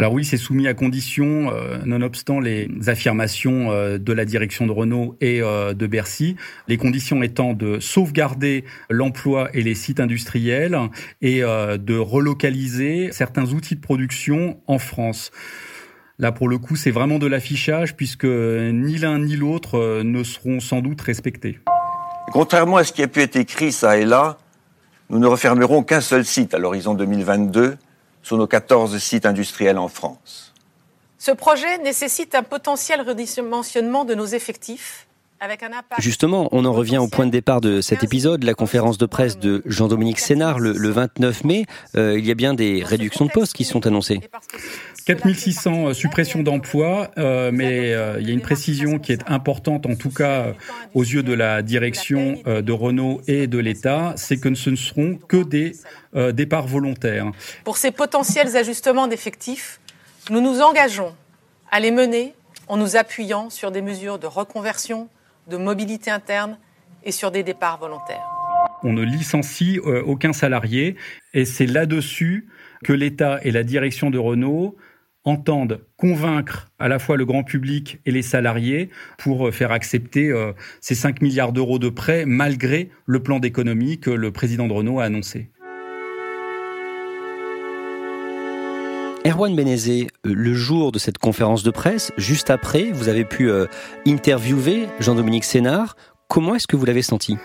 Alors 0.00 0.12
oui, 0.12 0.24
c'est 0.24 0.36
soumis 0.36 0.68
à 0.68 0.74
condition, 0.74 1.50
euh, 1.52 1.78
nonobstant 1.84 2.38
les 2.38 2.68
affirmations 2.86 3.72
euh, 3.72 3.98
de 3.98 4.12
la 4.12 4.24
direction 4.24 4.64
de 4.64 4.70
Renault 4.70 5.16
et 5.20 5.42
euh, 5.42 5.74
de 5.74 5.88
Bercy, 5.88 6.36
les 6.68 6.76
conditions 6.76 7.20
étant 7.24 7.52
de 7.52 7.80
sauvegarder 7.80 8.64
l'emploi 8.90 9.48
et 9.54 9.62
les 9.62 9.74
sites 9.74 9.98
industriels 9.98 10.78
et 11.20 11.40
de 11.40 11.98
relocaliser 11.98 13.10
certains 13.10 13.52
outils 13.52 13.74
de 13.74 13.80
production 13.80 14.60
en 14.68 14.78
France. 14.78 15.32
Là, 16.20 16.30
pour 16.30 16.48
le 16.48 16.58
coup, 16.58 16.76
c'est 16.76 16.92
vraiment 16.92 17.18
de 17.18 17.26
l'affichage 17.26 17.96
puisque 17.96 18.24
ni 18.24 18.98
l'un 18.98 19.18
ni 19.18 19.34
l'autre 19.34 20.02
ne 20.04 20.22
seront 20.22 20.60
sans 20.60 20.80
doute 20.80 21.00
respectés. 21.00 21.58
Contrairement 22.32 22.76
à 22.76 22.84
ce 22.84 22.92
qui 22.92 23.02
a 23.02 23.08
pu 23.08 23.20
être 23.20 23.36
écrit 23.36 23.72
ça 23.72 23.98
et 23.98 24.04
là, 24.04 24.38
nous 25.10 25.18
ne 25.18 25.26
refermerons 25.26 25.82
qu'un 25.82 26.00
seul 26.00 26.24
site 26.24 26.54
à 26.54 26.58
l'horizon 26.58 26.94
2022 26.94 27.76
sur 28.28 28.36
nos 28.36 28.46
14 28.46 28.98
sites 28.98 29.24
industriels 29.24 29.78
en 29.78 29.88
France. 29.88 30.52
Ce 31.16 31.30
projet 31.30 31.78
nécessite 31.78 32.34
un 32.34 32.42
potentiel 32.42 33.00
redimensionnement 33.00 34.04
de 34.04 34.14
nos 34.14 34.26
effectifs. 34.26 35.07
Avec 35.40 35.62
un 35.62 35.72
impact 35.72 36.00
Justement, 36.00 36.48
on 36.50 36.64
en 36.64 36.72
revient 36.72 36.98
au 36.98 37.06
point 37.06 37.24
de 37.24 37.30
départ 37.30 37.60
de 37.60 37.80
cet 37.80 38.02
épisode, 38.02 38.42
la 38.42 38.54
conférence 38.54 38.98
de 38.98 39.06
presse 39.06 39.38
de 39.38 39.62
Jean-Dominique 39.66 40.18
Sénard 40.18 40.58
le, 40.58 40.72
29 40.90 41.44
mai. 41.44 41.64
Euh, 41.96 42.18
il 42.18 42.26
y 42.26 42.30
a 42.30 42.34
bien 42.34 42.54
des 42.54 42.82
réductions 42.82 43.24
de 43.26 43.30
postes 43.30 43.52
qui 43.52 43.64
sont 43.64 43.86
annoncées. 43.86 44.20
4600 45.06 45.86
euh, 45.86 45.94
suppressions 45.94 46.42
d'emplois, 46.42 47.10
euh, 47.18 47.50
mais 47.52 47.90
il 48.20 48.26
y 48.26 48.30
a 48.30 48.32
une 48.32 48.40
précision 48.40 48.98
qui 48.98 49.12
est 49.12 49.22
importante, 49.28 49.86
en 49.86 49.94
tout 49.94 50.10
cas 50.10 50.54
aux 50.94 51.04
yeux 51.04 51.22
de 51.22 51.32
la 51.32 51.62
direction 51.62 52.42
de 52.44 52.72
Renault 52.72 53.20
et 53.26 53.46
de 53.46 53.58
l'État, 53.58 54.14
c'est 54.16 54.38
que 54.38 54.52
ce 54.54 54.70
ne 54.70 54.76
seront 54.76 55.16
que 55.16 55.42
des 55.42 55.72
départs 56.32 56.66
volontaires. 56.66 57.30
Pour 57.64 57.76
ces 57.76 57.90
potentiels 57.90 58.56
ajustements 58.56 59.06
d'effectifs, 59.06 59.80
nous 60.30 60.40
nous 60.40 60.60
engageons 60.60 61.14
à 61.70 61.80
les 61.80 61.90
mener 61.90 62.34
en 62.68 62.76
nous 62.76 62.96
appuyant 62.96 63.50
sur 63.50 63.70
des 63.70 63.82
mesures 63.82 64.18
de 64.18 64.26
reconversion, 64.26 65.08
de 65.48 65.56
mobilité 65.56 66.10
interne 66.10 66.58
et 67.04 67.12
sur 67.12 67.30
des 67.30 67.42
départs 67.42 67.78
volontaires. 67.78 68.26
On 68.82 68.92
ne 68.92 69.02
licencie 69.02 69.78
aucun 69.78 70.32
salarié 70.32 70.96
et 71.34 71.44
c'est 71.44 71.66
là-dessus 71.66 72.48
que 72.84 72.92
l'État 72.92 73.40
et 73.42 73.50
la 73.50 73.64
direction 73.64 74.10
de 74.10 74.18
Renault 74.18 74.76
entendent 75.28 75.80
convaincre 75.96 76.70
à 76.78 76.88
la 76.88 76.98
fois 76.98 77.16
le 77.16 77.24
grand 77.24 77.42
public 77.44 78.00
et 78.06 78.10
les 78.10 78.22
salariés 78.22 78.90
pour 79.18 79.48
euh, 79.48 79.50
faire 79.50 79.72
accepter 79.72 80.30
euh, 80.30 80.52
ces 80.80 80.94
5 80.94 81.20
milliards 81.22 81.52
d'euros 81.52 81.78
de 81.78 81.88
prêts 81.88 82.24
malgré 82.24 82.90
le 83.06 83.22
plan 83.22 83.38
d'économie 83.38 84.00
que 84.00 84.10
le 84.10 84.32
président 84.32 84.66
de 84.66 84.72
Renault 84.72 85.00
a 85.00 85.04
annoncé. 85.04 85.50
Erwan 89.28 89.54
Benezé, 89.54 90.06
euh, 90.26 90.32
le 90.34 90.54
jour 90.54 90.90
de 90.90 90.98
cette 90.98 91.18
conférence 91.18 91.62
de 91.62 91.70
presse, 91.70 92.12
juste 92.16 92.48
après, 92.48 92.90
vous 92.92 93.08
avez 93.08 93.26
pu 93.26 93.50
interviewer 94.06 94.86
Jean-Dominique 95.00 95.44
Sénard. 95.44 95.96
Comment 96.28 96.54
est-ce 96.54 96.66
que 96.66 96.76
vous 96.76 96.86
l'avez 96.86 97.02
senti? 97.02 97.36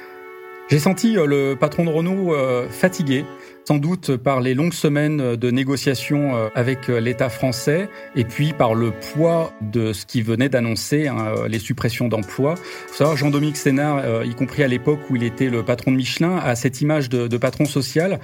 J'ai 0.70 0.80
senti 0.80 1.14
le 1.14 1.56
patron 1.56 1.84
de 1.84 1.90
Renault 1.90 2.34
fatigué, 2.70 3.26
sans 3.66 3.78
doute 3.78 4.18
par 4.18 4.42
les 4.42 4.54
longues 4.54 4.74
semaines 4.74 5.36
de 5.36 5.52
négociations 5.52 6.36
euh, 6.36 6.50
avec 6.56 6.90
euh, 6.90 7.00
l'État 7.00 7.30
français 7.30 7.90
et 8.16 8.26
puis 8.26 8.54
par 8.54 8.76
le 8.76 8.92
poids 8.92 9.54
de 9.62 9.94
ce 9.94 10.06
qui 10.06 10.22
venait 10.22 10.50
d'annoncer 10.50 11.08
hein, 11.08 11.18
euh, 11.38 11.48
les 11.48 11.60
suppressions 11.60 12.08
d'emplois. 12.08 12.56
savoir, 12.92 13.16
Jean-Dominique 13.16 13.58
Sénard, 13.58 14.26
y 14.26 14.36
compris 14.36 14.64
à 14.64 14.68
l'époque 14.68 15.00
où 15.10 15.16
il 15.16 15.24
était 15.24 15.50
le 15.50 15.64
patron 15.64 15.92
de 15.92 15.98
Michelin, 15.98 16.38
a 16.38 16.56
cette 16.56 16.82
image 16.82 17.10
de, 17.10 17.28
de 17.28 17.38
patron 17.38 17.66
social. 17.66 18.20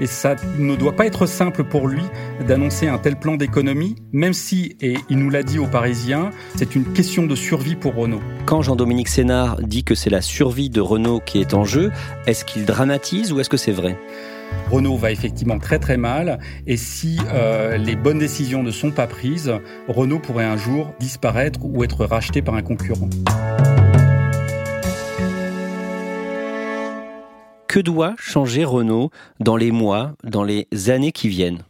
Et 0.00 0.06
ça 0.06 0.34
ne 0.58 0.74
doit 0.74 0.96
pas 0.96 1.06
être 1.06 1.24
simple 1.26 1.62
pour 1.62 1.86
lui 1.86 2.02
d'annoncer 2.46 2.88
un 2.88 2.98
tel 2.98 3.16
plan 3.16 3.36
d'économie, 3.36 3.94
même 4.12 4.32
si, 4.32 4.76
et 4.80 4.94
il 5.08 5.18
nous 5.18 5.30
l'a 5.30 5.44
dit 5.44 5.60
aux 5.60 5.68
Parisiens, 5.68 6.30
c'est 6.56 6.74
une 6.74 6.84
question 6.92 7.26
de 7.26 7.36
survie 7.36 7.76
pour 7.76 7.94
Renault. 7.94 8.20
Quand 8.44 8.60
Jean-Dominique 8.60 9.08
Sénard 9.08 9.62
dit 9.62 9.84
que 9.84 9.94
c'est 9.94 10.10
la 10.10 10.20
survie 10.20 10.68
de 10.68 10.80
Renault 10.80 11.20
qui 11.24 11.40
est 11.40 11.54
en 11.54 11.64
jeu, 11.64 11.92
est-ce 12.26 12.44
qu'il 12.44 12.64
dramatise 12.64 13.32
ou 13.32 13.38
est-ce 13.38 13.48
que 13.48 13.56
c'est 13.56 13.72
vrai? 13.72 13.96
Renault 14.70 14.96
va 14.96 15.12
effectivement 15.12 15.58
très 15.58 15.78
très 15.78 15.96
mal 15.96 16.38
et 16.66 16.76
si 16.76 17.18
euh, 17.32 17.76
les 17.76 17.96
bonnes 17.96 18.18
décisions 18.18 18.62
ne 18.62 18.70
sont 18.70 18.90
pas 18.90 19.06
prises, 19.06 19.52
Renault 19.88 20.18
pourrait 20.18 20.44
un 20.44 20.56
jour 20.56 20.92
disparaître 20.98 21.60
ou 21.62 21.84
être 21.84 22.04
racheté 22.04 22.42
par 22.42 22.54
un 22.54 22.62
concurrent. 22.62 23.08
Que 27.68 27.80
doit 27.80 28.14
changer 28.18 28.64
Renault 28.64 29.10
dans 29.40 29.56
les 29.56 29.72
mois, 29.72 30.12
dans 30.22 30.44
les 30.44 30.68
années 30.88 31.12
qui 31.12 31.28
viennent? 31.28 31.64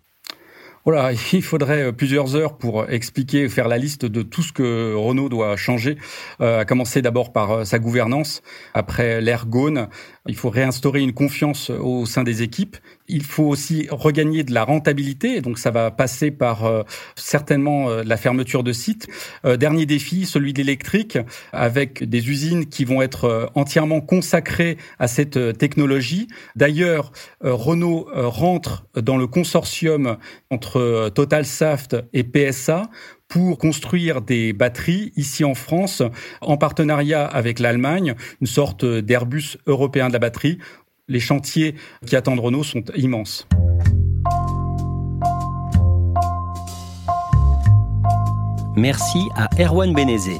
Voilà, 0.84 1.12
il 1.32 1.42
faudrait 1.42 1.84
euh, 1.84 1.92
plusieurs 1.92 2.36
heures 2.36 2.58
pour 2.58 2.90
expliquer, 2.90 3.48
faire 3.48 3.68
la 3.68 3.78
liste 3.78 4.04
de 4.04 4.22
tout 4.22 4.42
ce 4.42 4.52
que 4.52 4.94
Renault 4.94 5.28
doit 5.28 5.56
changer, 5.56 5.96
euh, 6.40 6.60
à 6.60 6.64
commencer 6.64 7.00
d'abord 7.00 7.32
par 7.32 7.66
sa 7.66 7.78
gouvernance, 7.78 8.42
après 8.74 9.20
l'ergone. 9.20 9.88
Il 10.26 10.36
faut 10.36 10.50
réinstaurer 10.50 11.00
une 11.00 11.12
confiance 11.12 11.70
au 11.70 12.06
sein 12.06 12.22
des 12.22 12.42
équipes. 12.42 12.76
Il 13.08 13.24
faut 13.24 13.44
aussi 13.44 13.86
regagner 13.90 14.42
de 14.42 14.54
la 14.54 14.64
rentabilité, 14.64 15.40
donc 15.40 15.58
ça 15.58 15.70
va 15.70 15.90
passer 15.90 16.30
par 16.30 16.84
certainement 17.14 17.90
la 17.90 18.16
fermeture 18.16 18.62
de 18.62 18.72
sites. 18.72 19.06
dernier 19.44 19.84
défi, 19.84 20.24
celui 20.24 20.54
de 20.54 20.58
l'électrique, 20.58 21.18
avec 21.52 22.02
des 22.04 22.30
usines 22.30 22.66
qui 22.66 22.86
vont 22.86 23.02
être 23.02 23.50
entièrement 23.54 24.00
consacrées 24.00 24.78
à 24.98 25.08
cette 25.08 25.58
technologie. 25.58 26.28
D'ailleurs, 26.56 27.12
Renault 27.42 28.08
rentre 28.14 28.86
dans 28.96 29.18
le 29.18 29.26
consortium 29.26 30.16
entre 30.50 30.80
euh, 30.80 31.10
Total 31.10 31.44
Saft 31.44 31.96
et 32.12 32.22
PSA 32.22 32.90
pour 33.34 33.58
construire 33.58 34.20
des 34.20 34.52
batteries 34.52 35.12
ici 35.16 35.42
en 35.42 35.56
France 35.56 36.04
en 36.40 36.56
partenariat 36.56 37.26
avec 37.26 37.58
l'Allemagne, 37.58 38.14
une 38.40 38.46
sorte 38.46 38.84
d'Airbus 38.84 39.56
européen 39.66 40.06
de 40.06 40.12
la 40.12 40.20
batterie. 40.20 40.58
Les 41.08 41.18
chantiers 41.18 41.74
qui 42.06 42.14
attendent 42.14 42.38
Renault 42.38 42.62
sont 42.62 42.84
immenses. 42.94 43.48
Merci 48.76 49.18
à 49.34 49.48
Erwan 49.60 49.92
Benezé. 49.92 50.38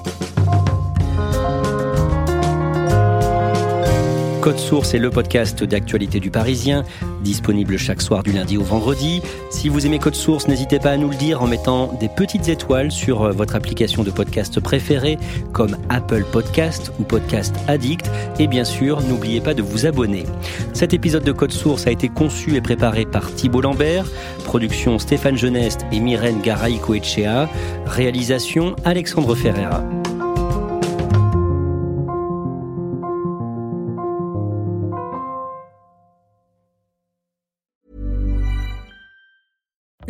Code 4.44 4.58
Source 4.58 4.92
est 4.92 4.98
le 4.98 5.08
podcast 5.08 5.64
d'actualité 5.64 6.20
du 6.20 6.30
Parisien, 6.30 6.84
disponible 7.22 7.78
chaque 7.78 8.02
soir 8.02 8.22
du 8.22 8.30
lundi 8.30 8.58
au 8.58 8.62
vendredi. 8.62 9.22
Si 9.48 9.70
vous 9.70 9.86
aimez 9.86 9.98
Code 9.98 10.16
Source, 10.16 10.48
n'hésitez 10.48 10.78
pas 10.78 10.90
à 10.90 10.96
nous 10.98 11.08
le 11.08 11.16
dire 11.16 11.40
en 11.40 11.46
mettant 11.46 11.94
des 11.98 12.10
petites 12.10 12.50
étoiles 12.50 12.92
sur 12.92 13.22
euh, 13.22 13.30
votre 13.32 13.56
application 13.56 14.02
de 14.02 14.10
podcast 14.10 14.60
préférée, 14.60 15.16
comme 15.54 15.78
Apple 15.88 16.26
Podcast 16.30 16.92
ou 17.00 17.04
Podcast 17.04 17.56
Addict. 17.68 18.10
Et 18.38 18.46
bien 18.46 18.64
sûr, 18.64 19.00
n'oubliez 19.00 19.40
pas 19.40 19.54
de 19.54 19.62
vous 19.62 19.86
abonner. 19.86 20.24
Cet 20.74 20.92
épisode 20.92 21.24
de 21.24 21.32
Code 21.32 21.52
Source 21.52 21.86
a 21.86 21.90
été 21.90 22.10
conçu 22.10 22.54
et 22.54 22.60
préparé 22.60 23.06
par 23.06 23.34
Thibault 23.34 23.62
Lambert, 23.62 24.04
production 24.44 24.98
Stéphane 24.98 25.38
Geneste 25.38 25.86
et 25.90 26.00
Myrène 26.00 26.42
Garay-Coetchea, 26.42 27.48
réalisation 27.86 28.76
Alexandre 28.84 29.34
Ferreira. 29.34 29.82